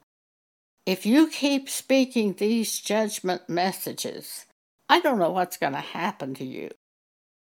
if 0.86 1.06
you 1.06 1.28
keep 1.28 1.68
speaking 1.68 2.34
these 2.34 2.80
judgment 2.80 3.50
messages, 3.50 4.46
I 4.88 5.00
don't 5.00 5.20
know 5.20 5.32
what's 5.32 5.58
going 5.58 5.74
to 5.74 5.80
happen 5.80 6.34
to 6.36 6.46
you. 6.46 6.70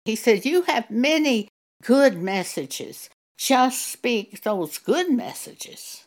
He 0.05 0.17
said, 0.17 0.47
You 0.47 0.62
have 0.62 0.90
many 0.90 1.49
good 1.83 2.17
messages. 2.17 3.11
Just 3.37 3.87
speak 3.87 4.43
those 4.43 4.78
good 4.78 5.11
messages. 5.11 6.07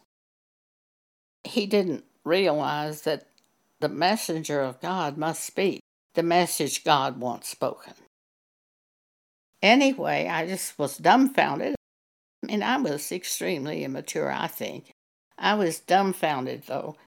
He 1.43 1.65
didn't 1.65 2.05
realize 2.25 3.03
that 3.03 3.27
the 3.79 3.89
messenger 3.89 4.61
of 4.61 4.81
God 4.81 5.17
must 5.17 5.43
speak 5.43 5.81
the 6.13 6.23
message 6.23 6.83
God 6.83 7.19
wants 7.19 7.49
spoken. 7.49 7.93
Anyway, 9.61 10.27
I 10.27 10.47
just 10.47 10.77
was 10.79 10.97
dumbfounded. 10.97 11.75
And 12.49 12.63
I 12.63 12.77
was 12.77 13.11
extremely 13.11 13.83
immature, 13.83 14.31
I 14.31 14.47
think. 14.47 14.91
I 15.37 15.55
was 15.55 15.79
dumbfounded, 15.79 16.63
though. 16.67 16.97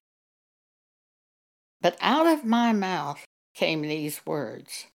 But 1.81 1.97
out 2.01 2.27
of 2.27 2.45
my 2.45 2.73
mouth 2.73 3.25
came 3.55 3.83
these 3.83 4.25
words 4.25 4.87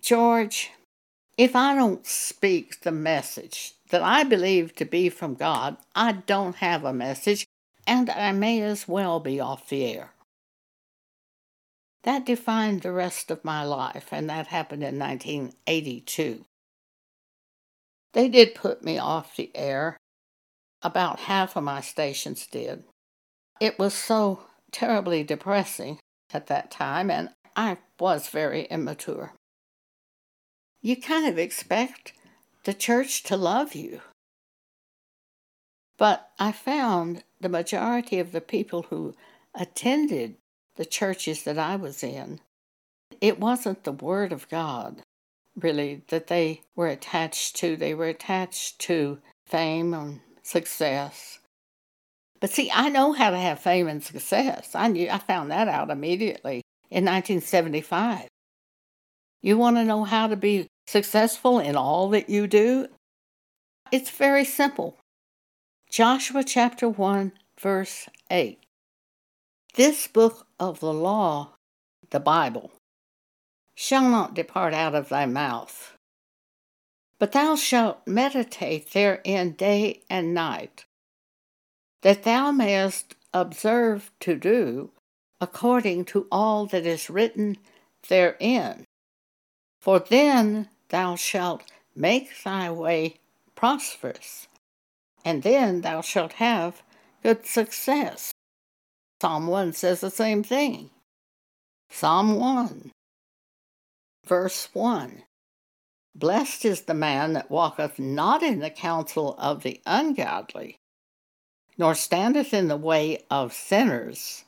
George, 0.00 0.70
if 1.38 1.54
I 1.54 1.74
don't 1.74 2.06
speak 2.06 2.80
the 2.80 2.92
message 2.92 3.74
that 3.90 4.02
I 4.02 4.24
believe 4.24 4.74
to 4.76 4.84
be 4.84 5.08
from 5.08 5.34
God, 5.34 5.76
I 5.94 6.12
don't 6.12 6.56
have 6.56 6.84
a 6.84 6.92
message, 6.92 7.46
and 7.86 8.10
I 8.10 8.32
may 8.32 8.60
as 8.62 8.88
well 8.88 9.20
be 9.20 9.38
off 9.40 9.68
the 9.68 9.84
air. 9.84 10.10
That 12.02 12.26
defined 12.26 12.82
the 12.82 12.90
rest 12.90 13.30
of 13.30 13.44
my 13.44 13.62
life, 13.62 14.08
and 14.10 14.28
that 14.28 14.48
happened 14.48 14.82
in 14.82 14.98
1982. 14.98 16.44
They 18.12 18.28
did 18.28 18.54
put 18.54 18.84
me 18.84 18.98
off 18.98 19.36
the 19.36 19.50
air. 19.54 19.96
About 20.82 21.20
half 21.20 21.56
of 21.56 21.64
my 21.64 21.80
stations 21.80 22.46
did. 22.46 22.84
It 23.60 23.78
was 23.78 23.94
so 23.94 24.44
terribly 24.70 25.22
depressing 25.22 25.98
at 26.32 26.48
that 26.48 26.70
time, 26.70 27.10
and 27.10 27.30
I 27.54 27.78
was 28.00 28.28
very 28.28 28.64
immature. 28.64 29.32
You 30.80 30.96
kind 31.00 31.28
of 31.28 31.38
expect 31.38 32.12
the 32.64 32.74
church 32.74 33.22
to 33.24 33.36
love 33.36 33.74
you. 33.74 34.00
But 35.98 36.30
I 36.38 36.50
found 36.52 37.22
the 37.40 37.48
majority 37.48 38.18
of 38.18 38.32
the 38.32 38.40
people 38.40 38.86
who 38.90 39.14
attended 39.54 40.36
the 40.76 40.84
churches 40.84 41.44
that 41.44 41.58
I 41.58 41.76
was 41.76 42.02
in, 42.02 42.40
it 43.20 43.38
wasn't 43.38 43.84
the 43.84 43.92
Word 43.92 44.32
of 44.32 44.48
God, 44.48 45.01
really, 45.56 46.02
that 46.08 46.28
they 46.28 46.62
were 46.74 46.88
attached 46.88 47.56
to. 47.56 47.76
They 47.76 47.94
were 47.94 48.08
attached 48.08 48.78
to 48.80 49.18
fame 49.46 49.94
and 49.94 50.20
success. 50.42 51.38
But 52.40 52.50
see, 52.50 52.70
I 52.74 52.88
know 52.88 53.12
how 53.12 53.30
to 53.30 53.38
have 53.38 53.60
fame 53.60 53.86
and 53.86 54.02
success. 54.02 54.74
I 54.74 54.88
knew 54.88 55.08
I 55.08 55.18
found 55.18 55.50
that 55.50 55.68
out 55.68 55.90
immediately 55.90 56.62
in 56.90 57.04
1975. 57.04 58.26
You 59.40 59.58
want 59.58 59.76
to 59.76 59.84
know 59.84 60.04
how 60.04 60.26
to 60.26 60.36
be 60.36 60.68
successful 60.86 61.58
in 61.58 61.76
all 61.76 62.08
that 62.10 62.28
you 62.28 62.46
do? 62.46 62.88
It's 63.90 64.10
very 64.10 64.44
simple. 64.44 64.96
Joshua 65.90 66.42
chapter 66.42 66.88
1, 66.88 67.32
verse 67.60 68.08
8. 68.30 68.58
This 69.74 70.06
book 70.06 70.46
of 70.58 70.80
the 70.80 70.92
law, 70.92 71.54
the 72.10 72.20
Bible, 72.20 72.72
shall 73.82 74.08
not 74.08 74.32
depart 74.32 74.72
out 74.72 74.94
of 74.94 75.08
thy 75.08 75.26
mouth, 75.26 75.96
but 77.18 77.32
thou 77.32 77.56
shalt 77.56 77.98
meditate 78.06 78.92
therein 78.92 79.50
day 79.54 80.00
and 80.08 80.32
night, 80.32 80.84
that 82.02 82.22
thou 82.22 82.52
mayest 82.52 83.16
observe 83.34 84.12
to 84.20 84.36
do 84.36 84.92
according 85.40 86.04
to 86.04 86.28
all 86.30 86.64
that 86.64 86.86
is 86.86 87.10
written 87.10 87.56
therein. 88.08 88.84
For 89.80 89.98
then 89.98 90.68
thou 90.90 91.16
shalt 91.16 91.64
make 91.96 92.30
thy 92.44 92.70
way 92.70 93.16
prosperous, 93.56 94.46
and 95.24 95.42
then 95.42 95.80
thou 95.80 96.02
shalt 96.02 96.34
have 96.34 96.84
good 97.24 97.44
success. 97.46 98.30
Psalm 99.20 99.48
1 99.48 99.72
says 99.72 100.00
the 100.00 100.10
same 100.10 100.44
thing. 100.44 100.90
Psalm 101.90 102.36
1, 102.36 102.92
verse 104.24 104.68
1 104.72 105.24
Blessed 106.14 106.64
is 106.64 106.82
the 106.82 106.94
man 106.94 107.32
that 107.32 107.50
walketh 107.50 107.98
not 107.98 108.42
in 108.42 108.60
the 108.60 108.70
counsel 108.70 109.34
of 109.38 109.62
the 109.62 109.80
ungodly, 109.86 110.76
nor 111.78 111.94
standeth 111.94 112.52
in 112.52 112.68
the 112.68 112.76
way 112.76 113.24
of 113.30 113.54
sinners, 113.54 114.44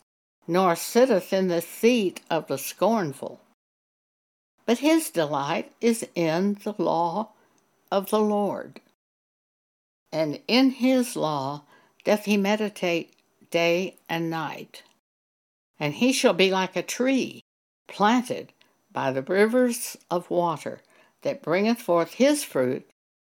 nor 0.47 0.77
sitteth 0.77 1.33
in 1.33 1.49
the 1.49 1.63
seat 1.63 2.21
of 2.29 2.47
the 2.49 2.59
scornful. 2.59 3.41
But 4.67 4.79
his 4.79 5.11
delight 5.11 5.73
is 5.81 6.07
in 6.15 6.59
the 6.63 6.75
law 6.77 7.31
of 7.91 8.11
the 8.11 8.21
Lord, 8.21 8.81
and 10.13 10.41
in 10.47 10.71
his 10.71 11.17
law 11.17 11.65
doth 12.05 12.27
he 12.27 12.37
meditate 12.37 13.15
day 13.51 13.97
and 14.09 14.31
night. 14.31 14.83
And 15.81 15.95
he 15.95 16.13
shall 16.13 16.35
be 16.35 16.51
like 16.51 16.77
a 16.77 16.83
tree 16.83 17.43
planted 17.89 18.53
by 18.95 19.13
the 19.13 19.21
rivers 19.21 19.99
of 20.11 20.31
water 20.31 20.81
that 21.21 21.43
bringeth 21.43 21.83
forth 21.83 22.15
his 22.15 22.43
fruit 22.43 22.89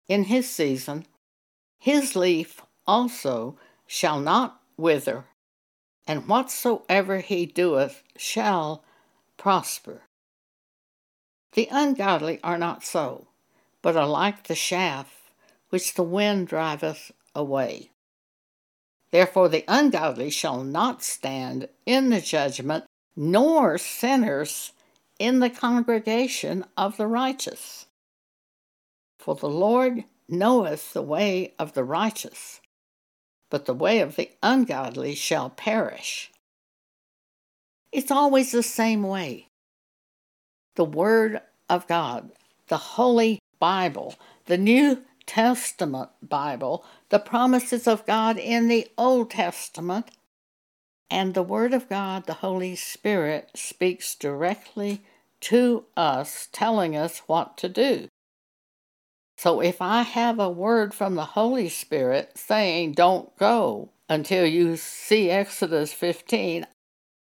in 0.08 0.24
his 0.24 0.50
season. 0.50 1.06
His 1.78 2.16
leaf 2.16 2.62
also 2.86 3.56
shall 3.86 4.18
not 4.18 4.60
wither, 4.76 5.26
and 6.06 6.26
whatsoever 6.26 7.18
he 7.18 7.46
doeth 7.46 8.02
shall 8.16 8.82
prosper. 9.36 10.02
The 11.52 11.68
ungodly 11.70 12.40
are 12.42 12.58
not 12.58 12.84
so, 12.84 13.28
but 13.82 13.96
are 13.96 14.08
like 14.08 14.44
the 14.44 14.54
chaff 14.54 15.30
which 15.68 15.94
the 15.94 16.02
wind 16.02 16.48
driveth 16.48 17.12
away. 17.34 17.90
Therefore, 19.10 19.48
the 19.48 19.64
ungodly 19.66 20.30
shall 20.30 20.62
not 20.62 21.02
stand 21.02 21.68
in 21.84 22.10
the 22.10 22.20
judgment, 22.20 22.84
nor 23.16 23.76
sinners 23.78 24.72
in 25.20 25.40
the 25.40 25.50
congregation 25.50 26.64
of 26.78 26.96
the 26.96 27.06
righteous. 27.06 27.86
For 29.18 29.34
the 29.34 29.50
Lord 29.50 30.04
knoweth 30.26 30.94
the 30.94 31.02
way 31.02 31.52
of 31.58 31.74
the 31.74 31.84
righteous, 31.84 32.60
but 33.50 33.66
the 33.66 33.74
way 33.74 34.00
of 34.00 34.16
the 34.16 34.30
ungodly 34.42 35.14
shall 35.14 35.50
perish. 35.50 36.32
It's 37.92 38.10
always 38.10 38.50
the 38.50 38.62
same 38.62 39.02
way. 39.02 39.48
The 40.76 40.86
Word 40.86 41.42
of 41.68 41.86
God, 41.86 42.30
the 42.68 42.78
Holy 42.78 43.40
Bible, 43.58 44.14
the 44.46 44.56
New 44.56 45.02
Testament 45.26 46.08
Bible, 46.22 46.82
the 47.10 47.18
promises 47.18 47.86
of 47.86 48.06
God 48.06 48.38
in 48.38 48.68
the 48.68 48.88
Old 48.96 49.32
Testament, 49.32 50.12
and 51.10 51.34
the 51.34 51.42
Word 51.42 51.74
of 51.74 51.88
God, 51.88 52.26
the 52.26 52.34
Holy 52.34 52.76
Spirit, 52.76 53.50
speaks 53.54 54.14
directly 54.14 55.02
to 55.40 55.84
us, 55.96 56.48
telling 56.52 56.96
us 56.96 57.22
what 57.26 57.56
to 57.58 57.68
do. 57.68 58.08
So 59.36 59.60
if 59.60 59.80
I 59.80 60.02
have 60.02 60.38
a 60.38 60.50
word 60.50 60.92
from 60.92 61.14
the 61.14 61.24
Holy 61.24 61.70
Spirit 61.70 62.32
saying, 62.36 62.92
don't 62.92 63.34
go 63.38 63.88
until 64.08 64.44
you 64.44 64.76
see 64.76 65.30
Exodus 65.30 65.94
15, 65.94 66.66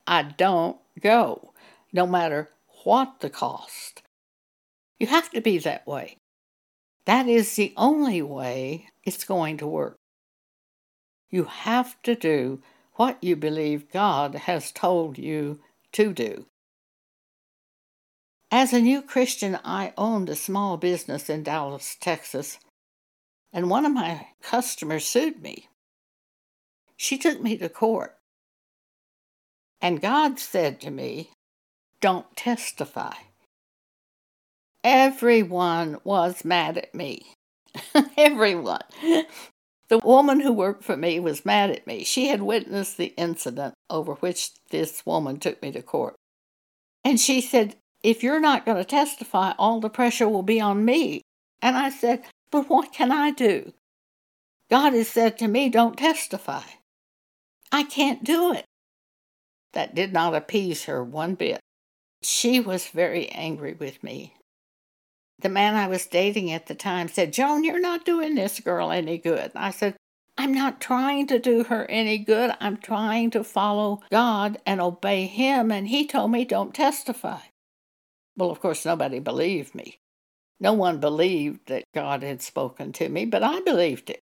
I 0.05 0.21
don't 0.21 0.77
go, 0.99 1.53
no 1.91 2.05
matter 2.05 2.49
what 2.83 3.21
the 3.21 3.29
cost. 3.31 4.03
You 4.99 5.07
have 5.07 5.31
to 5.31 5.41
be 5.41 5.57
that 5.57 5.87
way. 5.87 6.17
That 7.05 7.27
is 7.27 7.55
the 7.55 7.73
only 7.75 8.21
way 8.21 8.89
it's 9.03 9.23
going 9.23 9.57
to 9.57 9.67
work. 9.67 9.95
You 11.31 11.45
have 11.45 12.01
to 12.03 12.13
do 12.15 12.61
what 12.95 13.23
you 13.23 13.35
believe 13.35 13.91
God 13.91 14.35
has 14.35 14.71
told 14.71 15.17
you 15.17 15.59
to 15.93 16.13
do. 16.13 16.45
As 18.51 18.73
a 18.73 18.79
new 18.79 19.01
Christian, 19.01 19.59
I 19.65 19.93
owned 19.97 20.29
a 20.29 20.35
small 20.35 20.77
business 20.77 21.29
in 21.29 21.43
Dallas, 21.43 21.97
Texas, 21.99 22.57
and 23.51 23.69
one 23.69 23.85
of 23.85 23.93
my 23.93 24.27
customers 24.41 25.05
sued 25.05 25.41
me. 25.41 25.69
She 26.97 27.17
took 27.17 27.41
me 27.41 27.57
to 27.57 27.69
court. 27.69 28.15
And 29.81 30.01
God 30.01 30.39
said 30.39 30.79
to 30.81 30.91
me, 30.91 31.31
Don't 31.99 32.35
testify. 32.35 33.13
Everyone 34.83 35.97
was 36.03 36.45
mad 36.45 36.77
at 36.77 36.95
me. 36.95 37.33
Everyone. 38.17 38.81
The 39.87 39.99
woman 39.99 40.39
who 40.39 40.51
worked 40.51 40.83
for 40.83 40.97
me 40.97 41.19
was 41.19 41.45
mad 41.45 41.69
at 41.69 41.85
me. 41.85 42.03
She 42.03 42.27
had 42.27 42.41
witnessed 42.41 42.97
the 42.97 43.13
incident 43.17 43.75
over 43.89 44.15
which 44.15 44.51
this 44.71 45.05
woman 45.05 45.39
took 45.39 45.61
me 45.61 45.71
to 45.71 45.81
court. 45.81 46.15
And 47.03 47.19
she 47.19 47.39
said, 47.39 47.75
If 48.03 48.23
you're 48.23 48.39
not 48.39 48.65
going 48.65 48.77
to 48.77 48.83
testify, 48.83 49.53
all 49.59 49.79
the 49.79 49.89
pressure 49.89 50.27
will 50.27 50.43
be 50.43 50.59
on 50.59 50.85
me. 50.85 51.21
And 51.61 51.77
I 51.77 51.89
said, 51.89 52.23
But 52.49 52.67
what 52.67 52.93
can 52.93 53.11
I 53.11 53.31
do? 53.31 53.73
God 54.69 54.93
has 54.93 55.07
said 55.07 55.37
to 55.37 55.47
me, 55.47 55.69
Don't 55.69 55.97
testify. 55.97 56.63
I 57.71 57.83
can't 57.83 58.23
do 58.23 58.53
it. 58.53 58.65
That 59.73 59.93
did 59.93 60.13
not 60.13 60.33
appease 60.33 60.85
her 60.85 61.03
one 61.03 61.35
bit. 61.35 61.59
She 62.23 62.59
was 62.59 62.87
very 62.87 63.29
angry 63.29 63.73
with 63.73 64.03
me 64.03 64.33
the 65.39 65.49
man 65.49 65.75
I 65.75 65.87
was 65.87 66.05
dating 66.05 66.51
at 66.51 66.67
the 66.67 66.75
time 66.75 67.07
said, 67.07 67.33
Joan, 67.33 67.63
you're 67.63 67.79
not 67.79 68.05
doing 68.05 68.35
this 68.35 68.59
girl 68.59 68.91
any 68.91 69.17
good. 69.17 69.51
I 69.55 69.71
said, 69.71 69.95
I'm 70.37 70.53
not 70.53 70.81
trying 70.81 71.27
to 71.27 71.39
do 71.39 71.63
her 71.65 71.85
any 71.85 72.17
good. 72.17 72.51
I'm 72.59 72.77
trying 72.77 73.31
to 73.31 73.43
follow 73.43 74.01
God 74.11 74.57
and 74.65 74.81
obey 74.81 75.27
Him. 75.27 75.71
And 75.71 75.87
He 75.87 76.07
told 76.07 76.31
me, 76.31 76.45
don't 76.45 76.73
testify. 76.73 77.39
Well, 78.35 78.51
of 78.51 78.59
course, 78.59 78.85
nobody 78.85 79.19
believed 79.19 79.75
me. 79.75 79.99
No 80.59 80.73
one 80.73 80.99
believed 80.99 81.67
that 81.67 81.83
God 81.93 82.23
had 82.23 82.41
spoken 82.41 82.93
to 82.93 83.09
me, 83.09 83.25
but 83.25 83.43
I 83.43 83.59
believed 83.61 84.09
it. 84.09 84.21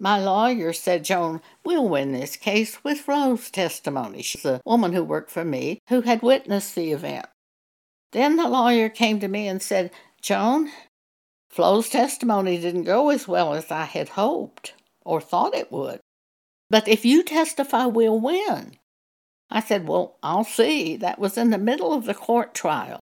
My 0.00 0.18
lawyer 0.18 0.72
said, 0.72 1.04
Joan, 1.04 1.40
we'll 1.64 1.88
win 1.88 2.12
this 2.12 2.36
case 2.36 2.84
with 2.84 3.08
Rose's 3.08 3.50
testimony. 3.50 4.22
She's 4.22 4.44
a 4.44 4.60
woman 4.64 4.92
who 4.92 5.02
worked 5.02 5.30
for 5.30 5.44
me 5.44 5.80
who 5.88 6.02
had 6.02 6.22
witnessed 6.22 6.76
the 6.76 6.92
event. 6.92 7.26
Then 8.12 8.36
the 8.36 8.48
lawyer 8.48 8.88
came 8.88 9.20
to 9.20 9.28
me 9.28 9.46
and 9.48 9.62
said, 9.62 9.90
Joan, 10.22 10.70
Flo's 11.50 11.88
testimony 11.88 12.58
didn't 12.58 12.84
go 12.84 13.10
as 13.10 13.26
well 13.26 13.54
as 13.54 13.70
I 13.70 13.84
had 13.84 14.10
hoped 14.10 14.74
or 15.04 15.20
thought 15.20 15.54
it 15.54 15.72
would. 15.72 16.00
But 16.70 16.88
if 16.88 17.04
you 17.04 17.22
testify, 17.22 17.86
we'll 17.86 18.20
win. 18.20 18.76
I 19.50 19.60
said, 19.60 19.88
Well, 19.88 20.18
I'll 20.22 20.44
see. 20.44 20.96
That 20.96 21.18
was 21.18 21.38
in 21.38 21.50
the 21.50 21.58
middle 21.58 21.92
of 21.92 22.04
the 22.04 22.14
court 22.14 22.54
trial. 22.54 23.00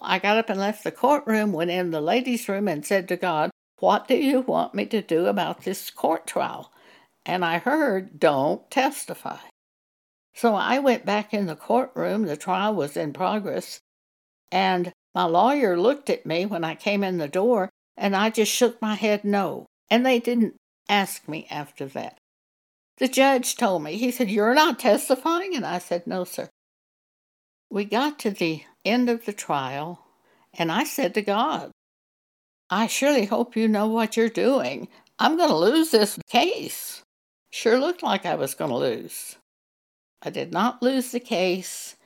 I 0.00 0.18
got 0.18 0.38
up 0.38 0.50
and 0.50 0.58
left 0.58 0.84
the 0.84 0.90
courtroom, 0.90 1.52
went 1.52 1.70
in 1.70 1.90
the 1.90 2.00
ladies' 2.00 2.48
room, 2.48 2.66
and 2.66 2.84
said 2.84 3.08
to 3.08 3.16
God, 3.16 3.50
What 3.78 4.08
do 4.08 4.16
you 4.16 4.40
want 4.40 4.74
me 4.74 4.86
to 4.86 5.02
do 5.02 5.26
about 5.26 5.62
this 5.62 5.90
court 5.90 6.26
trial? 6.26 6.72
And 7.26 7.44
I 7.44 7.58
heard, 7.58 8.18
Don't 8.18 8.68
testify. 8.70 9.38
So 10.34 10.54
I 10.54 10.78
went 10.78 11.04
back 11.04 11.34
in 11.34 11.46
the 11.46 11.56
courtroom. 11.56 12.24
The 12.24 12.36
trial 12.36 12.74
was 12.74 12.96
in 12.96 13.12
progress. 13.12 13.80
And 14.52 14.92
my 15.14 15.24
lawyer 15.24 15.80
looked 15.80 16.10
at 16.10 16.26
me 16.26 16.46
when 16.46 16.62
I 16.62 16.74
came 16.74 17.02
in 17.02 17.16
the 17.16 17.26
door, 17.26 17.70
and 17.96 18.14
I 18.14 18.30
just 18.30 18.52
shook 18.52 18.80
my 18.80 18.94
head 18.94 19.24
no. 19.24 19.66
And 19.90 20.06
they 20.06 20.20
didn't 20.20 20.54
ask 20.88 21.26
me 21.26 21.46
after 21.50 21.86
that. 21.86 22.18
The 22.98 23.08
judge 23.08 23.56
told 23.56 23.82
me, 23.82 23.96
he 23.96 24.10
said, 24.10 24.30
You're 24.30 24.54
not 24.54 24.78
testifying? 24.78 25.56
And 25.56 25.66
I 25.66 25.78
said, 25.78 26.06
No, 26.06 26.24
sir. 26.24 26.50
We 27.70 27.86
got 27.86 28.18
to 28.20 28.30
the 28.30 28.62
end 28.84 29.08
of 29.08 29.24
the 29.24 29.32
trial, 29.32 30.04
and 30.52 30.70
I 30.70 30.84
said 30.84 31.14
to 31.14 31.22
God, 31.22 31.70
I 32.68 32.86
surely 32.86 33.24
hope 33.24 33.56
you 33.56 33.68
know 33.68 33.86
what 33.86 34.16
you're 34.16 34.28
doing. 34.28 34.88
I'm 35.18 35.36
going 35.36 35.48
to 35.48 35.56
lose 35.56 35.90
this 35.90 36.18
case. 36.28 37.02
Sure 37.50 37.78
looked 37.78 38.02
like 38.02 38.26
I 38.26 38.34
was 38.34 38.54
going 38.54 38.70
to 38.70 38.76
lose. 38.76 39.36
I 40.22 40.30
did 40.30 40.52
not 40.52 40.82
lose 40.82 41.12
the 41.12 41.20
case. 41.20 41.96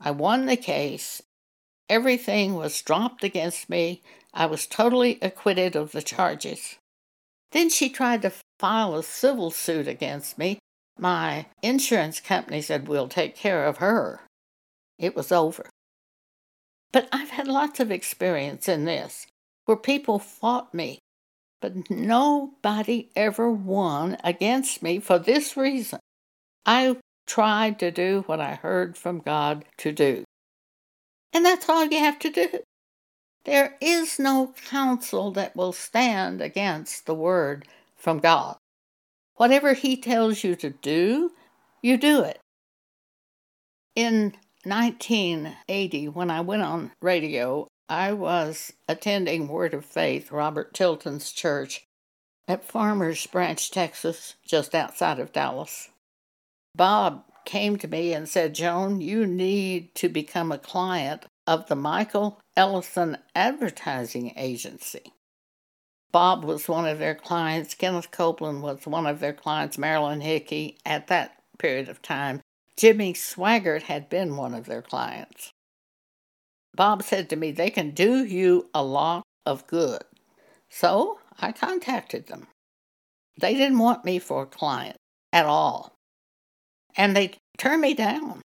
I 0.00 0.10
won 0.10 0.46
the 0.46 0.56
case. 0.56 1.22
Everything 1.88 2.54
was 2.54 2.82
dropped 2.82 3.22
against 3.22 3.70
me. 3.70 4.02
I 4.34 4.46
was 4.46 4.66
totally 4.66 5.18
acquitted 5.22 5.76
of 5.76 5.92
the 5.92 6.02
charges. 6.02 6.76
Then 7.52 7.70
she 7.70 7.88
tried 7.88 8.22
to 8.22 8.32
file 8.58 8.94
a 8.96 9.02
civil 9.02 9.50
suit 9.50 9.86
against 9.86 10.36
me. 10.36 10.58
My 10.98 11.46
insurance 11.62 12.20
company 12.20 12.60
said, 12.60 12.88
We'll 12.88 13.08
take 13.08 13.36
care 13.36 13.66
of 13.66 13.78
her. 13.78 14.20
It 14.98 15.14
was 15.14 15.30
over. 15.30 15.68
But 16.92 17.08
I've 17.12 17.30
had 17.30 17.46
lots 17.46 17.80
of 17.80 17.90
experience 17.90 18.68
in 18.68 18.84
this 18.84 19.26
where 19.66 19.76
people 19.76 20.18
fought 20.18 20.72
me, 20.72 21.00
but 21.60 21.90
nobody 21.90 23.10
ever 23.14 23.50
won 23.50 24.16
against 24.24 24.82
me 24.82 24.98
for 25.00 25.18
this 25.18 25.56
reason. 25.56 25.98
I 26.64 26.96
tried 27.26 27.78
to 27.80 27.90
do 27.90 28.22
what 28.26 28.40
I 28.40 28.54
heard 28.54 28.96
from 28.96 29.18
God 29.18 29.64
to 29.78 29.92
do. 29.92 30.24
And 31.36 31.44
that's 31.44 31.68
all 31.68 31.84
you 31.84 31.98
have 31.98 32.18
to 32.20 32.30
do. 32.30 32.48
There 33.44 33.76
is 33.78 34.18
no 34.18 34.54
counsel 34.70 35.32
that 35.32 35.54
will 35.54 35.74
stand 35.74 36.40
against 36.40 37.04
the 37.04 37.14
word 37.14 37.68
from 37.94 38.20
God. 38.20 38.56
Whatever 39.34 39.74
He 39.74 39.98
tells 39.98 40.42
you 40.42 40.56
to 40.56 40.70
do, 40.70 41.32
you 41.82 41.98
do 41.98 42.22
it. 42.22 42.38
In 43.94 44.32
1980, 44.64 46.08
when 46.08 46.30
I 46.30 46.40
went 46.40 46.62
on 46.62 46.92
radio, 47.02 47.68
I 47.86 48.14
was 48.14 48.72
attending 48.88 49.46
Word 49.46 49.74
of 49.74 49.84
Faith, 49.84 50.32
Robert 50.32 50.72
Tilton's 50.72 51.32
church, 51.32 51.84
at 52.48 52.64
Farmers 52.64 53.26
Branch, 53.26 53.70
Texas, 53.70 54.36
just 54.48 54.74
outside 54.74 55.18
of 55.18 55.34
Dallas. 55.34 55.90
Bob 56.74 57.24
came 57.46 57.76
to 57.78 57.88
me 57.88 58.12
and 58.12 58.28
said, 58.28 58.54
Joan, 58.54 59.00
you 59.00 59.26
need 59.26 59.94
to 59.94 60.08
become 60.08 60.52
a 60.52 60.58
client 60.58 61.24
of 61.46 61.68
the 61.68 61.76
Michael 61.76 62.40
Ellison 62.56 63.16
Advertising 63.34 64.34
Agency. 64.36 65.12
Bob 66.12 66.44
was 66.44 66.68
one 66.68 66.86
of 66.86 66.98
their 66.98 67.14
clients, 67.14 67.74
Kenneth 67.74 68.10
Copeland 68.10 68.62
was 68.62 68.86
one 68.86 69.06
of 69.06 69.20
their 69.20 69.32
clients, 69.32 69.78
Marilyn 69.78 70.20
Hickey 70.20 70.78
at 70.84 71.06
that 71.06 71.42
period 71.58 71.88
of 71.88 72.02
time. 72.02 72.42
Jimmy 72.76 73.14
Swaggart 73.14 73.82
had 73.82 74.08
been 74.08 74.36
one 74.36 74.54
of 74.54 74.66
their 74.66 74.82
clients. 74.82 75.52
Bob 76.74 77.02
said 77.02 77.30
to 77.30 77.36
me, 77.36 77.52
They 77.52 77.70
can 77.70 77.92
do 77.92 78.24
you 78.24 78.68
a 78.74 78.82
lot 78.82 79.24
of 79.46 79.66
good. 79.66 80.02
So 80.68 81.20
I 81.38 81.52
contacted 81.52 82.26
them. 82.26 82.48
They 83.40 83.54
didn't 83.54 83.78
want 83.78 84.04
me 84.04 84.18
for 84.18 84.42
a 84.42 84.46
client 84.46 84.96
at 85.32 85.46
all. 85.46 85.95
And 86.96 87.14
they 87.14 87.34
turned 87.58 87.82
me 87.82 87.94
down. 87.94 88.40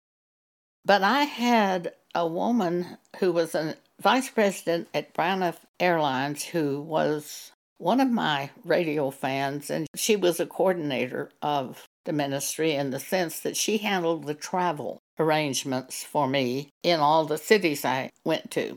But 0.84 1.02
I 1.02 1.24
had 1.24 1.92
a 2.14 2.26
woman 2.26 2.98
who 3.18 3.32
was 3.32 3.54
a 3.54 3.76
vice 4.00 4.30
president 4.30 4.88
at 4.94 5.14
Braniff 5.14 5.58
Airlines 5.78 6.44
who 6.44 6.80
was 6.80 7.52
one 7.78 8.00
of 8.00 8.10
my 8.10 8.50
radio 8.64 9.10
fans, 9.10 9.70
and 9.70 9.86
she 9.94 10.16
was 10.16 10.40
a 10.40 10.46
coordinator 10.46 11.30
of 11.40 11.86
the 12.04 12.12
ministry 12.12 12.72
in 12.72 12.90
the 12.90 12.98
sense 12.98 13.38
that 13.40 13.56
she 13.56 13.78
handled 13.78 14.24
the 14.24 14.34
travel 14.34 14.98
arrangements 15.18 16.02
for 16.02 16.26
me 16.26 16.70
in 16.82 17.00
all 17.00 17.24
the 17.24 17.38
cities 17.38 17.84
I 17.84 18.10
went 18.24 18.50
to. 18.52 18.76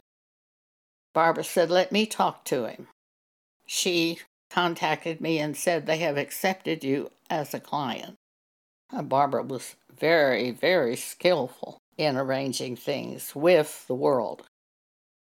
Barbara 1.13 1.43
said, 1.43 1.69
Let 1.69 1.91
me 1.91 2.05
talk 2.05 2.45
to 2.45 2.65
him. 2.65 2.87
She 3.65 4.19
contacted 4.49 5.21
me 5.21 5.39
and 5.39 5.57
said, 5.57 5.85
They 5.85 5.97
have 5.97 6.17
accepted 6.17 6.83
you 6.83 7.09
as 7.29 7.53
a 7.53 7.59
client. 7.59 8.15
Uh, 8.93 9.01
Barbara 9.01 9.43
was 9.43 9.75
very, 9.97 10.51
very 10.51 10.95
skillful 10.95 11.77
in 11.97 12.17
arranging 12.17 12.75
things 12.75 13.35
with 13.35 13.85
the 13.87 13.95
world. 13.95 14.43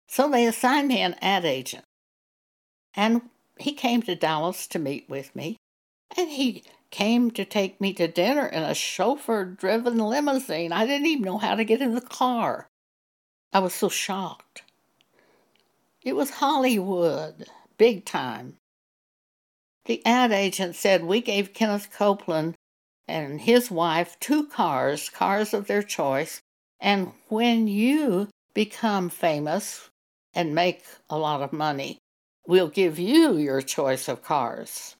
So 0.08 0.28
they 0.28 0.46
assigned 0.46 0.88
me 0.88 1.00
an 1.00 1.16
ad 1.20 1.44
agent. 1.44 1.84
And 2.94 3.22
he 3.58 3.72
came 3.72 4.02
to 4.02 4.14
Dallas 4.14 4.66
to 4.68 4.78
meet 4.78 5.08
with 5.08 5.34
me. 5.34 5.56
And 6.16 6.30
he 6.30 6.64
came 6.90 7.30
to 7.32 7.44
take 7.44 7.80
me 7.80 7.92
to 7.94 8.06
dinner 8.06 8.46
in 8.46 8.62
a 8.62 8.74
chauffeur 8.74 9.44
driven 9.44 9.98
limousine. 9.98 10.72
I 10.72 10.86
didn't 10.86 11.06
even 11.06 11.24
know 11.24 11.38
how 11.38 11.54
to 11.56 11.64
get 11.64 11.80
in 11.80 11.94
the 11.94 12.00
car. 12.00 12.68
I 13.52 13.58
was 13.58 13.74
so 13.74 13.88
shocked. 13.88 14.62
It 16.02 16.14
was 16.14 16.30
Hollywood, 16.30 17.48
big 17.78 18.04
time. 18.04 18.56
The 19.86 20.04
ad 20.06 20.32
agent 20.32 20.76
said 20.76 21.04
we 21.04 21.20
gave 21.20 21.54
Kenneth 21.54 21.90
Copeland 21.92 22.54
and 23.06 23.40
his 23.40 23.70
wife 23.70 24.16
two 24.20 24.46
cars, 24.46 25.10
cars 25.10 25.54
of 25.54 25.66
their 25.66 25.82
choice, 25.82 26.40
and 26.80 27.12
when 27.28 27.66
you 27.66 28.28
become 28.54 29.08
famous 29.08 29.90
and 30.34 30.54
make 30.54 30.84
a 31.08 31.18
lot 31.18 31.42
of 31.42 31.52
money, 31.52 31.98
we'll 32.46 32.68
give 32.68 32.98
you 32.98 33.36
your 33.36 33.62
choice 33.62 34.08
of 34.08 34.22
cars. 34.22 34.96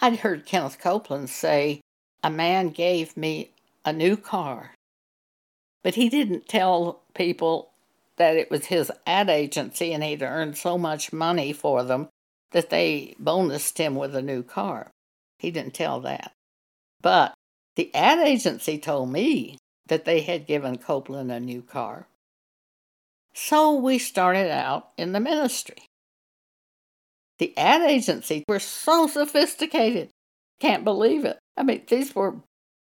I'd 0.00 0.18
heard 0.18 0.46
Kenneth 0.46 0.78
Copeland 0.78 1.30
say, 1.30 1.80
A 2.22 2.30
man 2.30 2.70
gave 2.70 3.16
me 3.16 3.52
a 3.84 3.92
new 3.92 4.16
car. 4.16 4.72
But 5.82 5.94
he 5.94 6.08
didn't 6.08 6.48
tell 6.48 7.02
people 7.14 7.70
that 8.16 8.36
it 8.36 8.50
was 8.50 8.66
his 8.66 8.90
ad 9.06 9.28
agency 9.28 9.92
and 9.92 10.02
he'd 10.02 10.22
earned 10.22 10.56
so 10.56 10.78
much 10.78 11.12
money 11.12 11.52
for 11.52 11.82
them 11.82 12.08
that 12.52 12.70
they 12.70 13.14
bonused 13.22 13.78
him 13.78 13.94
with 13.94 14.14
a 14.14 14.22
new 14.22 14.42
car. 14.42 14.90
He 15.38 15.50
didn't 15.50 15.74
tell 15.74 16.00
that. 16.00 16.32
But 17.04 17.34
the 17.76 17.94
ad 17.94 18.18
agency 18.18 18.78
told 18.78 19.12
me 19.12 19.58
that 19.88 20.06
they 20.06 20.22
had 20.22 20.46
given 20.46 20.78
Copeland 20.78 21.30
a 21.30 21.38
new 21.38 21.60
car. 21.60 22.08
So 23.34 23.74
we 23.74 23.98
started 23.98 24.50
out 24.50 24.88
in 24.96 25.12
the 25.12 25.20
ministry. 25.20 25.84
The 27.38 27.52
ad 27.58 27.82
agency 27.82 28.42
were 28.48 28.58
so 28.58 29.06
sophisticated. 29.06 30.08
Can't 30.60 30.82
believe 30.82 31.26
it. 31.26 31.38
I 31.58 31.62
mean, 31.62 31.82
these 31.86 32.14
were 32.14 32.36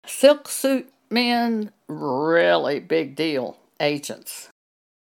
silk 0.05 0.47
suit 0.47 0.89
men, 1.09 1.71
really 1.89 2.79
big 2.79 3.17
deal 3.17 3.57
agents. 3.81 4.47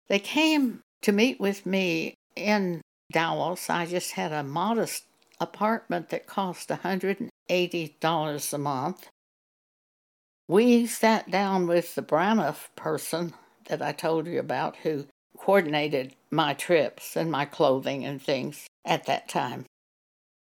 They 0.09 0.21
came 0.21 0.83
to 1.03 1.11
meet 1.11 1.41
with 1.41 1.67
me 1.67 2.15
in 2.37 2.81
Dallas. 3.13 3.69
I 3.69 3.87
just 3.87 4.13
had 4.13 4.33
a 4.33 4.45
modest 4.45 5.03
apartment 5.41 6.11
that 6.11 6.29
cost 6.29 6.69
$180 6.69 7.30
a 7.51 8.59
month. 8.59 9.09
We 10.49 10.87
sat 10.87 11.31
down 11.31 11.67
with 11.67 11.95
the 11.95 12.03
Braniff 12.03 12.69
person 12.77 13.35
that 13.69 13.83
I 13.83 13.93
told 13.93 14.27
you 14.27 14.39
about 14.39 14.77
who 14.77 15.07
coordinated 15.37 16.15
my 16.31 16.55
trips 16.55 17.17
and 17.17 17.31
my 17.31 17.45
clothing 17.45 18.05
and 18.05 18.21
things 18.21 18.67
at 18.85 19.07
that 19.07 19.29
time. 19.29 19.65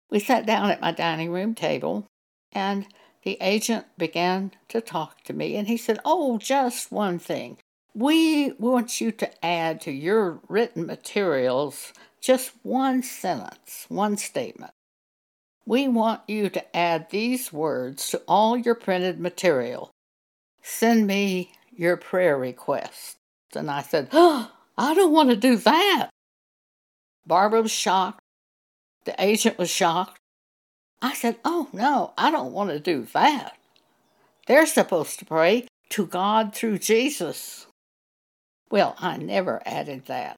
We 0.09 0.19
sat 0.19 0.45
down 0.45 0.69
at 0.69 0.81
my 0.81 0.91
dining 0.91 1.31
room 1.31 1.53
table, 1.55 2.05
and 2.53 2.87
the 3.23 3.37
agent 3.41 3.85
began 3.97 4.51
to 4.69 4.79
talk 4.79 5.23
to 5.23 5.33
me, 5.33 5.55
and 5.55 5.67
he 5.67 5.77
said, 5.77 5.99
Oh, 6.05 6.37
just 6.37 6.91
one 6.91 7.19
thing. 7.19 7.57
We 7.93 8.51
want 8.53 9.01
you 9.01 9.11
to 9.13 9.45
add 9.45 9.81
to 9.81 9.91
your 9.91 10.39
written 10.47 10.85
materials 10.85 11.93
just 12.21 12.51
one 12.63 13.03
sentence, 13.03 13.85
one 13.89 14.17
statement. 14.17 14.71
We 15.67 15.89
want 15.89 16.21
you 16.29 16.49
to 16.49 16.77
add 16.77 17.09
these 17.09 17.51
words 17.51 18.09
to 18.11 18.21
all 18.25 18.55
your 18.55 18.73
printed 18.73 19.19
material. 19.19 19.91
Send 20.61 21.05
me 21.05 21.51
your 21.75 21.97
prayer 21.97 22.37
requests. 22.37 23.17
And 23.53 23.69
I 23.69 23.81
said, 23.81 24.07
Oh, 24.13 24.49
I 24.77 24.93
don't 24.93 25.11
want 25.11 25.29
to 25.29 25.35
do 25.35 25.57
that. 25.57 26.09
Barbara 27.25 27.63
was 27.63 27.71
shocked. 27.71 28.21
The 29.03 29.21
agent 29.21 29.57
was 29.57 29.69
shocked. 29.69 30.17
I 31.01 31.13
said, 31.13 31.35
Oh, 31.43 31.67
no, 31.73 32.13
I 32.17 32.31
don't 32.31 32.53
want 32.53 32.69
to 32.69 32.79
do 32.79 33.05
that. 33.11 33.57
They're 34.47 34.65
supposed 34.65 35.19
to 35.19 35.25
pray 35.25 35.67
to 35.89 36.05
God 36.05 36.55
through 36.55 36.77
Jesus. 36.77 37.67
Well, 38.71 38.95
I 38.99 39.17
never 39.17 39.61
added 39.65 40.05
that. 40.05 40.37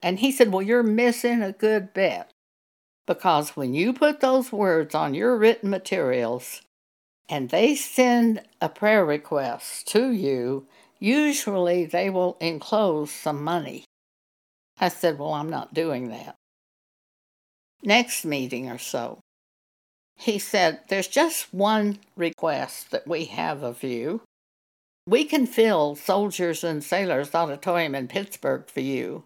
And 0.00 0.20
he 0.20 0.32
said, 0.32 0.50
Well, 0.50 0.62
you're 0.62 0.82
missing 0.82 1.42
a 1.42 1.52
good 1.52 1.92
bet. 1.92 2.30
Because 3.10 3.56
when 3.56 3.74
you 3.74 3.92
put 3.92 4.20
those 4.20 4.52
words 4.52 4.94
on 4.94 5.14
your 5.14 5.36
written 5.36 5.68
materials 5.68 6.62
and 7.28 7.50
they 7.50 7.74
send 7.74 8.42
a 8.60 8.68
prayer 8.68 9.04
request 9.04 9.88
to 9.88 10.12
you, 10.12 10.68
usually 11.00 11.86
they 11.86 12.08
will 12.08 12.36
enclose 12.40 13.10
some 13.10 13.42
money. 13.42 13.82
I 14.80 14.90
said, 14.90 15.18
Well, 15.18 15.34
I'm 15.34 15.50
not 15.50 15.74
doing 15.74 16.10
that. 16.10 16.36
Next 17.82 18.24
meeting 18.24 18.70
or 18.70 18.78
so, 18.78 19.18
he 20.14 20.38
said, 20.38 20.78
There's 20.88 21.08
just 21.08 21.52
one 21.52 21.98
request 22.16 22.92
that 22.92 23.08
we 23.08 23.24
have 23.24 23.64
of 23.64 23.82
you. 23.82 24.22
We 25.04 25.24
can 25.24 25.48
fill 25.48 25.96
Soldiers 25.96 26.62
and 26.62 26.84
Sailors 26.84 27.34
Auditorium 27.34 27.96
in 27.96 28.06
Pittsburgh 28.06 28.70
for 28.70 28.82
you. 28.82 29.24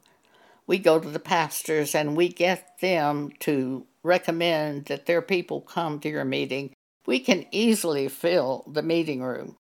We 0.67 0.79
go 0.79 0.99
to 0.99 1.09
the 1.09 1.19
pastors 1.19 1.95
and 1.95 2.17
we 2.17 2.29
get 2.29 2.79
them 2.81 3.33
to 3.41 3.87
recommend 4.03 4.87
that 4.87 5.07
their 5.07 5.23
people 5.23 5.61
come 5.61 6.01
to 6.01 6.09
your 6.09 6.25
meeting. 6.25 6.73
We 7.07 7.21
can 7.21 7.47
easily 7.51 8.09
fill 8.09 8.65
the 8.67 8.83
meeting 8.83 9.23
room. 9.23 9.57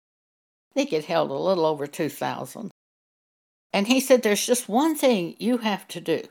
I 0.71 0.73
think 0.73 0.93
it 0.93 1.05
held 1.05 1.31
a 1.31 1.35
little 1.35 1.65
over 1.65 1.87
2,000. 1.87 2.71
And 3.73 3.87
he 3.87 3.99
said, 3.99 4.21
There's 4.21 4.45
just 4.45 4.69
one 4.69 4.95
thing 4.95 5.35
you 5.39 5.57
have 5.59 5.87
to 5.89 6.01
do. 6.01 6.23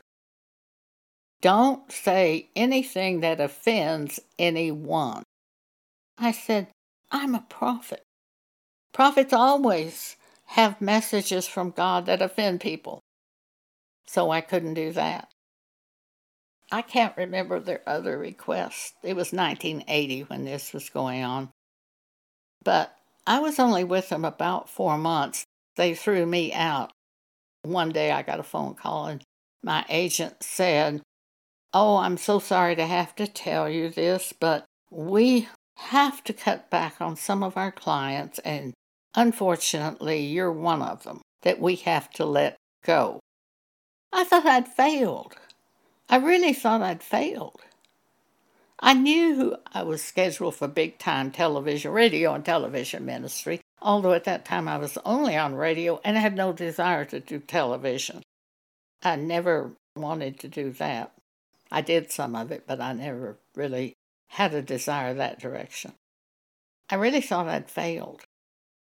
Don't 1.41 1.91
say 1.91 2.49
anything 2.55 3.21
that 3.21 3.41
offends 3.41 4.19
anyone. 4.37 5.23
I 6.17 6.31
said, 6.31 6.67
I'm 7.09 7.33
a 7.33 7.45
prophet. 7.49 8.03
Prophets 8.93 9.33
always 9.33 10.17
have 10.47 10.81
messages 10.81 11.47
from 11.47 11.71
God 11.71 12.05
that 12.05 12.21
offend 12.21 12.61
people. 12.61 13.01
So 14.11 14.29
I 14.29 14.41
couldn't 14.41 14.73
do 14.73 14.91
that. 14.91 15.29
I 16.69 16.81
can't 16.81 17.15
remember 17.15 17.61
their 17.61 17.79
other 17.87 18.17
requests. 18.17 18.91
It 19.03 19.15
was 19.15 19.31
1980 19.31 20.23
when 20.23 20.43
this 20.43 20.73
was 20.73 20.89
going 20.89 21.23
on. 21.23 21.49
But 22.61 22.93
I 23.25 23.39
was 23.39 23.57
only 23.57 23.85
with 23.85 24.09
them 24.09 24.25
about 24.25 24.69
four 24.69 24.97
months. 24.97 25.45
They 25.77 25.95
threw 25.95 26.25
me 26.25 26.51
out. 26.51 26.91
One 27.61 27.93
day 27.93 28.11
I 28.11 28.21
got 28.21 28.41
a 28.41 28.43
phone 28.43 28.75
call 28.75 29.05
and 29.05 29.23
my 29.63 29.85
agent 29.87 30.43
said, 30.43 31.01
Oh, 31.73 31.95
I'm 31.95 32.17
so 32.17 32.37
sorry 32.39 32.75
to 32.75 32.85
have 32.85 33.15
to 33.15 33.27
tell 33.27 33.69
you 33.69 33.89
this, 33.89 34.33
but 34.37 34.65
we 34.89 35.47
have 35.77 36.21
to 36.25 36.33
cut 36.33 36.69
back 36.69 36.99
on 36.99 37.15
some 37.15 37.43
of 37.43 37.55
our 37.55 37.71
clients, 37.71 38.39
and 38.39 38.73
unfortunately, 39.15 40.19
you're 40.19 40.51
one 40.51 40.81
of 40.81 41.03
them 41.03 41.21
that 41.43 41.61
we 41.61 41.75
have 41.77 42.09
to 42.11 42.25
let 42.25 42.57
go. 42.83 43.21
I 44.13 44.23
thought 44.23 44.45
I'd 44.45 44.67
failed. 44.67 45.35
I 46.09 46.17
really 46.17 46.53
thought 46.53 46.81
I'd 46.81 47.03
failed. 47.03 47.61
I 48.79 48.93
knew 48.93 49.55
I 49.73 49.83
was 49.83 50.01
scheduled 50.01 50.55
for 50.55 50.67
big 50.67 50.97
time 50.97 51.31
television, 51.31 51.91
radio, 51.91 52.33
and 52.33 52.43
television 52.43 53.05
ministry, 53.05 53.61
although 53.81 54.13
at 54.13 54.23
that 54.23 54.43
time 54.43 54.67
I 54.67 54.77
was 54.77 54.97
only 55.05 55.37
on 55.37 55.55
radio 55.55 56.01
and 56.03 56.17
had 56.17 56.35
no 56.35 56.51
desire 56.51 57.05
to 57.05 57.19
do 57.19 57.39
television. 57.39 58.23
I 59.03 59.15
never 59.15 59.73
wanted 59.95 60.39
to 60.39 60.47
do 60.47 60.71
that. 60.71 61.11
I 61.71 61.81
did 61.81 62.11
some 62.11 62.35
of 62.35 62.51
it, 62.51 62.63
but 62.67 62.81
I 62.81 62.93
never 62.93 63.37
really 63.55 63.93
had 64.29 64.53
a 64.53 64.61
desire 64.61 65.13
that 65.13 65.39
direction. 65.39 65.93
I 66.89 66.95
really 66.95 67.21
thought 67.21 67.47
I'd 67.47 67.69
failed. 67.69 68.23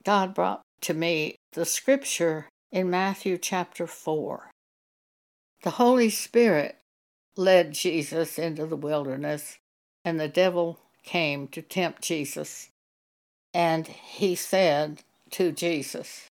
God 0.03 0.33
brought 0.33 0.61
to 0.81 0.93
me 0.93 1.35
the 1.51 1.65
scripture 1.65 2.47
in 2.71 2.89
Matthew 2.89 3.37
chapter 3.37 3.85
4. 3.85 4.49
The 5.63 5.71
Holy 5.71 6.09
Spirit 6.09 6.77
led 7.35 7.73
Jesus 7.73 8.37
into 8.37 8.65
the 8.65 8.75
wilderness, 8.75 9.57
and 10.05 10.19
the 10.19 10.27
devil 10.27 10.79
came 11.03 11.47
to 11.49 11.61
tempt 11.61 12.03
Jesus. 12.03 12.69
And 13.53 13.87
he 13.87 14.35
said 14.35 15.01
to 15.31 15.51
Jesus, 15.51 16.27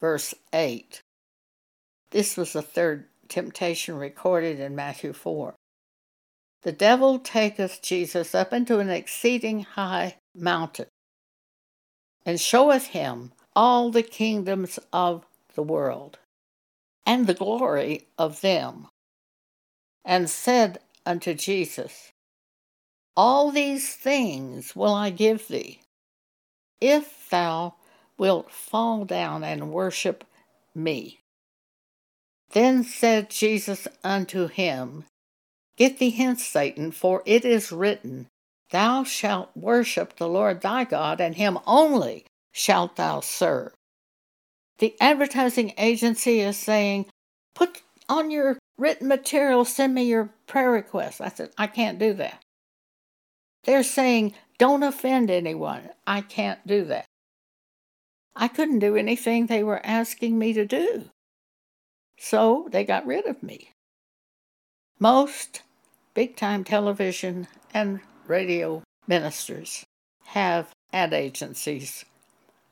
verse 0.00 0.34
8, 0.52 1.02
this 2.10 2.36
was 2.36 2.54
the 2.54 2.62
third 2.62 3.06
temptation 3.28 3.96
recorded 3.96 4.58
in 4.58 4.74
Matthew 4.74 5.12
4. 5.12 5.54
The 6.62 6.72
devil 6.72 7.18
taketh 7.18 7.82
Jesus 7.82 8.34
up 8.34 8.52
into 8.52 8.78
an 8.78 8.88
exceeding 8.88 9.60
high 9.60 10.16
mountain, 10.34 10.86
and 12.24 12.40
showeth 12.40 12.86
him 12.88 13.32
all 13.54 13.90
the 13.90 14.02
kingdoms 14.02 14.78
of 14.92 15.26
the 15.54 15.62
world, 15.62 16.18
and 17.08 17.26
the 17.26 17.32
glory 17.32 18.06
of 18.18 18.42
them, 18.42 18.86
and 20.04 20.28
said 20.28 20.78
unto 21.06 21.32
Jesus, 21.32 22.12
All 23.16 23.50
these 23.50 23.94
things 23.94 24.76
will 24.76 24.92
I 24.92 25.08
give 25.08 25.48
thee, 25.48 25.80
if 26.82 27.30
thou 27.30 27.76
wilt 28.18 28.50
fall 28.50 29.06
down 29.06 29.42
and 29.42 29.72
worship 29.72 30.22
me. 30.74 31.20
Then 32.50 32.84
said 32.84 33.30
Jesus 33.30 33.88
unto 34.04 34.46
him, 34.46 35.06
Get 35.78 35.98
thee 35.98 36.10
hence, 36.10 36.46
Satan, 36.46 36.92
for 36.92 37.22
it 37.24 37.42
is 37.42 37.72
written, 37.72 38.26
Thou 38.68 39.04
shalt 39.04 39.56
worship 39.56 40.16
the 40.16 40.28
Lord 40.28 40.60
thy 40.60 40.84
God, 40.84 41.22
and 41.22 41.36
him 41.36 41.58
only 41.66 42.26
shalt 42.52 42.96
thou 42.96 43.20
serve. 43.20 43.72
The 44.78 44.94
advertising 45.00 45.72
agency 45.76 46.40
is 46.40 46.56
saying, 46.56 47.06
Put 47.54 47.82
on 48.08 48.30
your 48.30 48.58
written 48.78 49.08
material, 49.08 49.64
send 49.64 49.94
me 49.94 50.04
your 50.04 50.30
prayer 50.46 50.70
request. 50.70 51.20
I 51.20 51.28
said, 51.28 51.50
I 51.58 51.66
can't 51.66 51.98
do 51.98 52.14
that. 52.14 52.40
They're 53.64 53.82
saying, 53.82 54.34
Don't 54.58 54.82
offend 54.82 55.30
anyone. 55.30 55.90
I 56.06 56.20
can't 56.20 56.64
do 56.66 56.84
that. 56.84 57.04
I 58.36 58.46
couldn't 58.46 58.78
do 58.78 58.96
anything 58.96 59.46
they 59.46 59.64
were 59.64 59.84
asking 59.84 60.38
me 60.38 60.52
to 60.52 60.64
do. 60.64 61.06
So 62.18 62.68
they 62.70 62.84
got 62.84 63.06
rid 63.06 63.26
of 63.26 63.42
me. 63.42 63.70
Most 65.00 65.62
big 66.14 66.36
time 66.36 66.62
television 66.62 67.48
and 67.74 68.00
radio 68.26 68.82
ministers 69.08 69.84
have 70.26 70.70
ad 70.92 71.12
agencies 71.12 72.04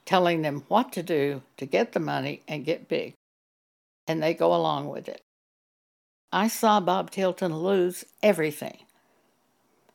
telling 0.06 0.42
them 0.42 0.64
what 0.68 0.92
to 0.92 1.02
do 1.02 1.42
to 1.58 1.66
get 1.66 1.92
the 1.92 2.00
money 2.00 2.42
and 2.48 2.64
get 2.64 2.88
big, 2.88 3.14
and 4.06 4.22
they 4.22 4.32
go 4.32 4.54
along 4.54 4.88
with 4.88 5.08
it. 5.08 5.20
I 6.32 6.48
saw 6.48 6.80
Bob 6.80 7.10
Tilton 7.10 7.56
lose 7.56 8.04
everything. 8.22 8.78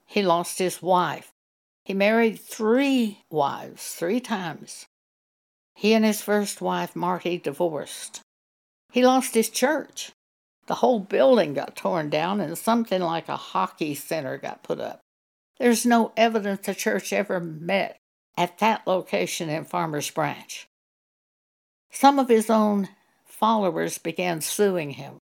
He 0.05 0.21
lost 0.21 0.59
his 0.59 0.81
wife. 0.81 1.31
He 1.85 1.93
married 1.93 2.39
three 2.39 3.23
wives, 3.29 3.93
three 3.93 4.19
times. 4.19 4.85
He 5.75 5.93
and 5.93 6.05
his 6.05 6.21
first 6.21 6.61
wife, 6.61 6.95
Marty, 6.95 7.37
divorced. 7.37 8.21
He 8.91 9.05
lost 9.05 9.33
his 9.33 9.49
church. 9.49 10.11
The 10.67 10.75
whole 10.75 10.99
building 10.99 11.53
got 11.53 11.75
torn 11.75 12.09
down 12.09 12.39
and 12.39 12.57
something 12.57 13.01
like 13.01 13.29
a 13.29 13.37
hockey 13.37 13.95
center 13.95 14.37
got 14.37 14.63
put 14.63 14.79
up. 14.79 14.99
There's 15.57 15.85
no 15.85 16.11
evidence 16.17 16.65
the 16.65 16.75
church 16.75 17.13
ever 17.13 17.39
met 17.39 17.97
at 18.37 18.59
that 18.59 18.85
location 18.87 19.49
in 19.49 19.65
Farmers 19.65 20.09
Branch. 20.09 20.67
Some 21.91 22.19
of 22.19 22.29
his 22.29 22.49
own 22.49 22.89
followers 23.25 23.97
began 23.97 24.41
suing 24.41 24.91
him. 24.91 25.17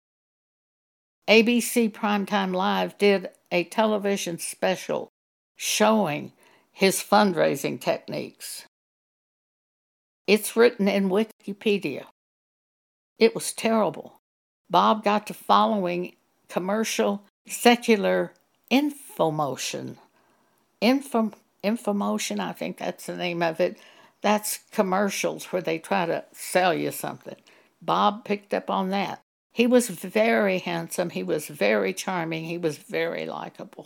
ABC 1.27 1.91
Primetime 1.91 2.53
Live 2.53 2.97
did 2.97 3.29
a 3.51 3.63
television 3.63 4.37
special 4.37 5.09
showing 5.55 6.33
his 6.71 6.97
fundraising 7.01 7.79
techniques. 7.79 8.65
It's 10.27 10.55
written 10.55 10.87
in 10.87 11.09
Wikipedia. 11.09 12.05
It 13.17 13.33
was 13.33 13.53
terrible. 13.53 14.19
Bob 14.69 15.03
got 15.03 15.27
to 15.27 15.33
following 15.33 16.15
commercial 16.49 17.23
secular 17.47 18.33
infomotion. 18.71 19.97
Info, 20.81 21.31
infomotion, 21.65 22.39
I 22.39 22.53
think 22.53 22.77
that's 22.77 23.07
the 23.07 23.17
name 23.17 23.41
of 23.41 23.59
it. 23.59 23.77
That's 24.21 24.59
commercials 24.71 25.45
where 25.45 25.61
they 25.61 25.79
try 25.79 26.05
to 26.05 26.23
sell 26.31 26.73
you 26.73 26.91
something. 26.91 27.35
Bob 27.81 28.23
picked 28.25 28.53
up 28.53 28.69
on 28.69 28.89
that. 28.89 29.21
He 29.53 29.67
was 29.67 29.89
very 29.89 30.59
handsome. 30.59 31.09
He 31.11 31.23
was 31.23 31.47
very 31.47 31.93
charming. 31.93 32.45
He 32.45 32.57
was 32.57 32.77
very 32.77 33.25
likable. 33.25 33.85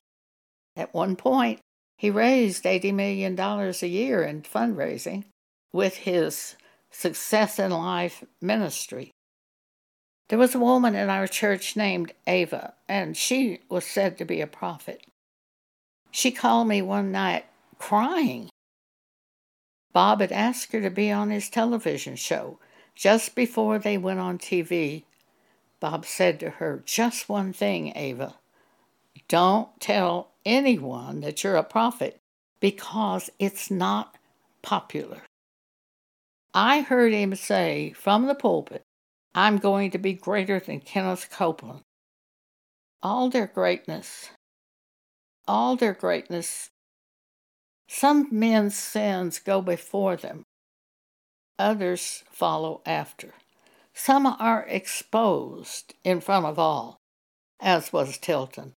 At 0.76 0.94
one 0.94 1.16
point, 1.16 1.60
He 2.00 2.10
raised 2.10 2.64
$80 2.64 2.94
million 2.94 3.38
a 3.38 3.86
year 3.86 4.24
in 4.24 4.44
fundraising 4.44 5.26
with 5.74 5.98
his 5.98 6.56
Success 6.92 7.60
in 7.60 7.72
Life 7.72 8.24
ministry. 8.42 9.12
There 10.30 10.40
was 10.40 10.56
a 10.56 10.60
woman 10.60 10.96
in 10.96 11.10
our 11.10 11.28
church 11.28 11.76
named 11.76 12.14
Ava, 12.26 12.74
and 12.88 13.18
she 13.18 13.60
was 13.68 13.84
said 13.84 14.18
to 14.18 14.24
be 14.24 14.40
a 14.40 14.48
prophet. 14.48 15.06
She 16.10 16.32
called 16.32 16.70
me 16.70 16.82
one 16.82 17.12
night 17.12 17.46
crying. 17.80 18.50
Bob 19.92 20.22
had 20.22 20.32
asked 20.32 20.72
her 20.72 20.82
to 20.82 20.92
be 20.92 21.12
on 21.12 21.32
his 21.32 21.50
television 21.50 22.16
show. 22.16 22.60
Just 22.96 23.34
before 23.34 23.80
they 23.80 23.98
went 23.98 24.20
on 24.20 24.38
TV, 24.38 25.04
Bob 25.80 26.06
said 26.06 26.40
to 26.42 26.50
her, 26.52 26.84
Just 26.86 27.30
one 27.30 27.54
thing, 27.54 27.94
Ava. 27.96 28.36
Don't 29.28 29.80
tell 29.80 30.32
anyone 30.46 31.22
that 31.22 31.44
you're 31.44 31.56
a 31.56 31.64
prophet 31.64 32.20
because 32.60 33.30
it's 33.40 33.72
not 33.72 34.16
popular. 34.62 35.22
I 36.54 36.82
heard 36.82 37.14
him 37.14 37.36
say 37.36 37.94
from 37.94 38.26
the 38.26 38.36
pulpit, 38.36 38.84
I'm 39.34 39.58
going 39.58 39.92
to 39.92 39.98
be 39.98 40.14
greater 40.14 40.60
than 40.60 40.80
Kenneth 40.80 41.30
Copeland. 41.32 41.82
All 43.02 43.30
their 43.30 43.48
greatness, 43.48 44.32
all 45.48 45.76
their 45.76 45.94
greatness, 45.94 46.70
some 47.90 48.28
men's 48.32 48.76
sins 48.78 49.40
go 49.40 49.62
before 49.62 50.16
them, 50.16 50.46
others 51.58 52.24
follow 52.32 52.82
after. 52.86 53.34
Some 53.96 54.28
are 54.28 54.64
exposed 54.70 55.96
in 56.04 56.22
front 56.22 56.46
of 56.46 56.60
all, 56.60 57.00
as 57.60 57.92
was 57.92 58.20
Tilton. 58.20 58.74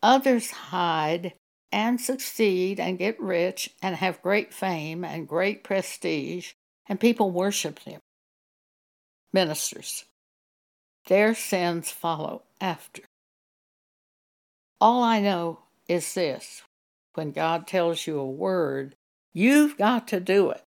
Others 0.00 0.50
hide 0.50 1.34
and 1.72 2.00
succeed 2.00 2.78
and 2.78 2.98
get 2.98 3.20
rich 3.20 3.70
and 3.82 3.96
have 3.96 4.22
great 4.22 4.54
fame 4.54 5.04
and 5.04 5.26
great 5.26 5.64
prestige, 5.64 6.52
and 6.88 7.00
people 7.00 7.32
worship 7.32 7.80
them. 7.84 8.00
Ministers. 9.32 10.04
Their 11.06 11.34
sins 11.34 11.90
follow 11.90 12.44
after. 12.60 13.02
All 14.80 15.02
I 15.02 15.20
know 15.20 15.60
is 15.88 16.14
this 16.14 16.62
when 17.14 17.32
God 17.32 17.66
tells 17.66 18.06
you 18.06 18.18
a 18.18 18.26
word, 18.26 18.94
you've 19.32 19.76
got 19.76 20.08
to 20.08 20.20
do 20.20 20.50
it. 20.50 20.62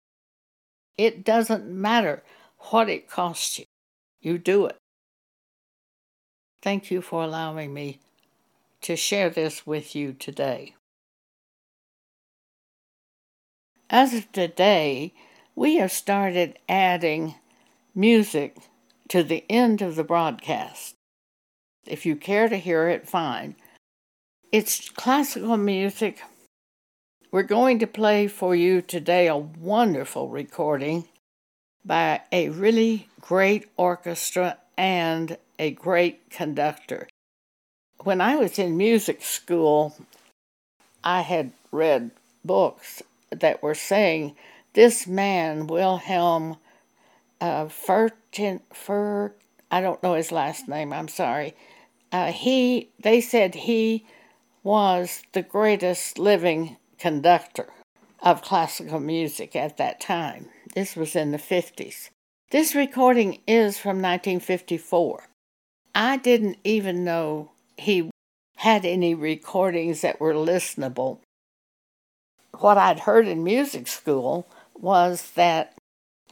It 0.97 1.25
doesn't 1.25 1.67
matter 1.67 2.23
what 2.71 2.89
it 2.89 3.09
costs 3.09 3.59
you, 3.59 3.65
you 4.21 4.39
do 4.39 4.67
it. 4.67 4.77
Thank 6.63 6.91
you 6.91 7.03
for 7.03 7.23
allowing 7.23 7.75
me 7.75 8.01
to 8.83 8.97
share 8.97 9.31
this 9.31 9.67
with 9.67 9.95
you 9.95 10.13
today. 10.13 10.75
As 13.91 14.15
of 14.15 14.33
today, 14.33 15.13
we 15.55 15.77
have 15.77 15.93
started 15.93 16.59
adding 16.69 17.35
music 17.95 18.57
to 19.09 19.23
the 19.23 19.45
end 19.51 19.83
of 19.83 19.97
the 19.97 20.05
broadcast. 20.05 20.95
If 21.87 22.07
you 22.07 22.17
care 22.17 22.49
to 22.49 22.57
hear 22.57 22.89
it, 22.89 23.09
fine. 23.09 23.57
It's 24.51 24.89
classical 24.89 25.57
music. 25.57 26.23
We're 27.35 27.43
going 27.43 27.81
to 27.81 27.89
play 27.89 28.29
for 28.29 28.55
you 28.55 28.81
today 28.81 29.27
a 29.27 29.37
wonderful 29.37 30.29
recording 30.29 31.09
by 31.85 32.21
a 32.31 32.51
really 32.51 33.09
great 33.21 33.67
orchestra 33.77 34.59
and 34.79 35.37
a 35.59 35.73
great 35.73 36.31
conductor 36.31 37.09
when 38.05 38.21
I 38.21 38.37
was 38.37 38.57
in 38.57 38.77
music 38.77 39.21
school, 39.25 39.97
I 41.03 41.23
had 41.23 41.51
read 41.73 42.13
books 42.45 43.03
that 43.31 43.65
were 43.65 43.75
saying 43.75 44.37
this 44.75 45.09
man, 45.09 45.67
Wilhelm 45.67 46.59
uh, 47.41 47.65
Furtin, 47.65 48.61
Fur, 48.73 49.35
I 49.73 49.81
don't 49.81 50.03
know 50.05 50.15
his 50.15 50.31
last 50.31 50.69
name, 50.69 50.93
I'm 50.93 51.09
sorry. 51.09 51.57
Uh, 52.13 52.31
he, 52.31 52.91
they 53.01 53.21
said 53.21 53.57
he 53.57 54.07
was 54.63 55.23
the 55.33 55.43
greatest 55.43 56.17
living 56.17 56.77
conductor 57.05 57.67
of 58.23 58.41
classical 58.41 58.99
music 58.99 59.55
at 59.55 59.77
that 59.77 60.01
time. 60.01 60.49
This 60.75 60.97
was 60.97 61.15
in 61.15 61.33
the 61.33 61.39
50s. 61.39 62.09
This 62.51 62.75
recording 62.75 63.41
is 63.47 63.77
from 63.77 64.01
1954. 64.01 65.29
I 65.95 66.17
didn't 66.17 66.57
even 66.65 67.05
know 67.05 67.51
he 67.77 68.09
had 68.57 68.87
any 68.87 69.15
recordings 69.15 70.01
that 70.01 70.19
were 70.19 70.33
listenable. 70.33 71.19
What 72.59 72.79
I'd 72.79 73.01
heard 73.01 73.29
in 73.29 73.45
music 73.45 73.87
school 73.87 74.47
was 74.75 75.33
that 75.33 75.75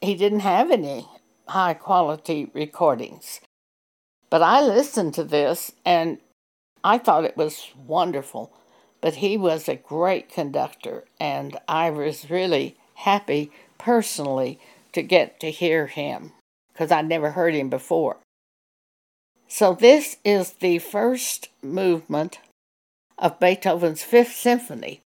he 0.00 0.14
didn't 0.14 0.40
have 0.40 0.70
any 0.70 1.06
high 1.48 1.74
quality 1.74 2.50
recordings. 2.54 3.42
But 4.30 4.40
I 4.40 4.62
listened 4.62 5.12
to 5.14 5.24
this 5.24 5.72
and 5.84 6.16
I 6.82 6.96
thought 6.96 7.26
it 7.26 7.36
was 7.36 7.68
wonderful. 7.76 8.54
But 9.02 9.16
he 9.16 9.36
was 9.36 9.68
a 9.68 9.76
great 9.76 10.30
conductor, 10.30 11.04
and 11.20 11.58
I 11.68 11.90
was 11.90 12.30
really 12.30 12.78
happy 12.94 13.52
personally 13.76 14.58
to 14.92 15.02
get 15.02 15.40
to 15.40 15.50
hear 15.50 15.88
him 15.88 16.32
because 16.72 16.90
I'd 16.90 17.08
never 17.08 17.32
heard 17.32 17.54
him 17.54 17.68
before. 17.68 18.18
So, 19.48 19.74
this 19.74 20.16
is 20.24 20.54
the 20.54 20.78
first 20.78 21.50
movement 21.62 22.38
of 23.18 23.38
Beethoven's 23.38 24.02
Fifth 24.02 24.34
Symphony. 24.34 25.00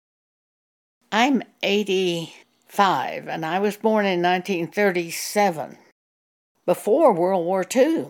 I'm 1.12 1.42
85 1.64 3.28
and 3.28 3.46
I 3.46 3.60
was 3.60 3.78
born 3.78 4.06
in 4.06 4.22
1937, 4.22 5.78
before 6.66 7.14
World 7.14 7.46
War 7.46 7.66
II. 7.76 8.08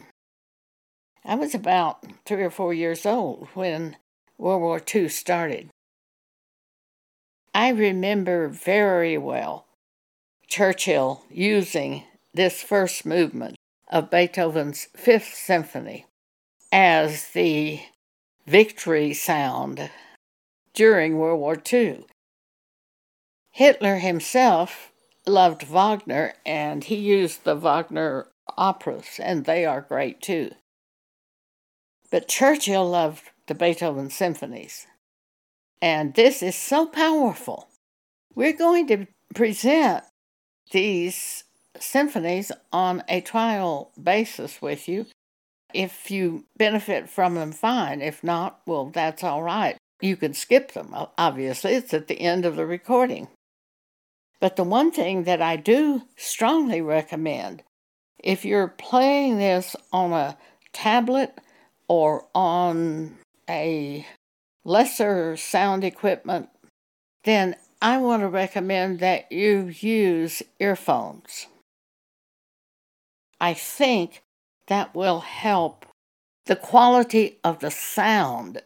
I 1.24 1.36
was 1.36 1.56
about 1.56 2.04
three 2.26 2.43
or 2.43 2.50
four 2.50 2.74
years 2.74 3.06
old 3.06 3.48
when 3.54 3.98
World 4.38 4.62
War 4.62 4.82
II 4.93 5.08
started. 5.10 5.69
I 7.56 7.70
remember 7.70 8.50
very 8.50 9.18
well 9.18 9.65
Churchill 10.46 11.24
using 11.30 12.04
this 12.34 12.62
first 12.62 13.06
movement 13.06 13.56
of 13.89 14.12
Beethoven's 14.12 14.89
Fifth 14.94 15.34
Symphony 15.34 16.06
as 16.74 17.30
the 17.30 17.80
victory 18.46 19.13
sound 19.13 19.89
during 20.74 21.18
World 21.18 21.39
War 21.39 21.56
II. 21.72 22.04
Hitler 23.52 24.00
himself 24.00 24.91
loved 25.26 25.63
Wagner 25.63 26.34
and 26.46 26.84
he 26.84 26.98
used 26.98 27.46
the 27.46 27.56
Wagner 27.56 28.28
operas, 28.58 29.18
and 29.18 29.46
they 29.46 29.63
are 29.63 29.80
great 29.80 30.22
too. 30.22 30.52
But 32.12 32.28
Churchill 32.28 32.89
loved 32.89 33.30
the 33.48 33.56
Beethoven 33.56 34.10
symphonies, 34.10 34.88
and 35.81 36.13
this 36.13 36.41
is 36.41 36.55
so 36.55 36.85
powerful. 36.85 37.67
We're 38.33 38.53
going 38.53 38.88
to 38.88 39.07
present 39.33 40.03
these 40.71 41.43
symphonies 41.79 42.51
on 42.71 43.03
a 43.07 43.21
trial 43.21 43.91
basis 44.01 44.61
with 44.61 44.88
you 44.88 45.05
if 45.75 46.09
you 46.09 46.45
benefit 46.57 47.09
from 47.09 47.35
them, 47.35 47.51
fine. 47.51 48.01
If 48.01 48.23
not, 48.23 48.61
well, 48.65 48.85
that's 48.85 49.23
all 49.23 49.43
right. 49.43 49.77
You 50.01 50.15
can 50.15 50.33
skip 50.33 50.71
them. 50.71 50.95
Obviously, 51.17 51.73
it's 51.73 51.93
at 51.93 52.07
the 52.07 52.21
end 52.21 52.45
of 52.45 52.55
the 52.55 52.65
recording. 52.65 53.27
But 54.39 54.55
the 54.55 54.63
one 54.63 54.91
thing 54.91 55.23
that 55.23 55.41
I 55.41 55.57
do 55.57 56.03
strongly 56.17 56.81
recommend 56.81 57.63
if 58.23 58.45
you're 58.45 58.67
playing 58.67 59.38
this 59.38 59.75
on 59.91 60.13
a 60.13 60.38
tablet 60.73 61.38
or 61.88 62.25
on 62.33 63.17
a 63.49 64.05
lesser 64.65 65.38
sound 65.38 65.84
equipment, 65.84 66.49
then 67.24 67.55
I 67.82 67.97
want 67.97 68.24
to 68.24 68.28
recommend 68.28 68.99
that 68.99 69.32
you 69.32 69.68
use 69.68 70.41
earphones. 70.59 71.47
I 73.39 73.53
think 73.53 74.24
that 74.68 74.95
will 74.95 75.20
help 75.20 75.86
the 76.45 76.55
quality 76.55 77.38
of 77.43 77.59
the 77.59 77.72
sound. 77.72 78.61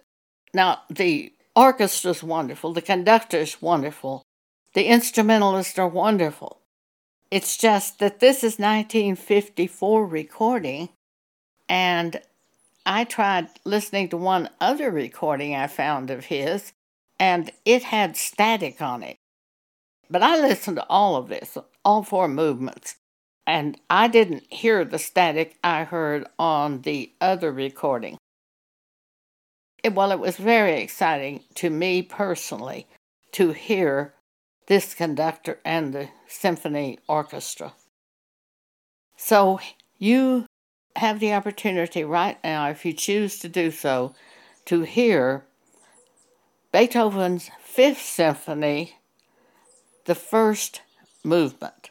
Now, 0.54 0.82
the 0.90 1.34
orchestra's 1.56 2.24
wonderful, 2.24 2.74
the 2.74 2.82
conductor's 2.82 3.62
wonderful, 3.62 4.24
the 4.74 4.86
instrumentalists 4.86 5.78
are 5.78 5.88
wonderful. 5.88 6.62
It's 7.32 7.58
just 7.58 8.00
that 8.00 8.20
this 8.20 8.38
is 8.38 8.58
1954 8.58 10.06
recording, 10.06 10.90
and 11.68 12.22
I 12.92 13.04
tried 13.04 13.50
listening 13.66 14.10
to 14.10 14.18
one 14.18 14.50
other 14.60 14.90
recording 14.90 15.56
I 15.56 15.68
found 15.68 16.10
of 16.10 16.26
his, 16.26 16.74
and 17.20 17.52
it 17.64 17.84
had 17.84 18.18
static 18.18 18.82
on 18.82 19.04
it. 19.04 19.16
But 20.10 20.24
I 20.24 20.42
listened 20.42 20.78
to 20.78 20.88
all 20.90 21.16
of 21.16 21.28
this, 21.28 21.56
all 21.86 22.02
four 22.02 22.28
movements, 22.28 22.96
and 23.46 23.80
I 23.92 24.08
didn't 24.08 24.52
hear 24.52 24.84
the 24.84 24.98
static 24.98 25.56
I 25.64 25.84
heard 25.84 26.26
on 26.40 26.82
the 26.82 27.14
other 27.22 27.52
recording. 27.52 28.18
It, 29.84 29.94
well, 29.94 30.12
it 30.12 30.20
was 30.20 30.38
very 30.38 30.82
exciting 30.82 31.44
to 31.56 31.70
me 31.70 32.02
personally 32.02 32.88
to 33.34 33.52
hear 33.52 34.16
this 34.66 34.96
conductor 34.96 35.60
and 35.64 35.94
the 35.94 36.10
symphony 36.28 36.98
orchestra. 37.08 37.74
So 39.16 39.60
you 40.00 40.48
have 41.00 41.20
the 41.20 41.34
opportunity 41.34 42.04
right 42.04 42.38
now, 42.44 42.70
if 42.70 42.86
you 42.86 42.94
choose 42.94 43.40
to 43.40 43.50
do 43.50 43.72
so, 43.72 44.14
to 44.66 44.82
hear 44.82 45.46
Beethoven's 46.72 47.50
Fifth 47.64 48.02
Symphony, 48.02 48.98
the 50.06 50.16
first 50.16 50.82
movement. 51.24 51.90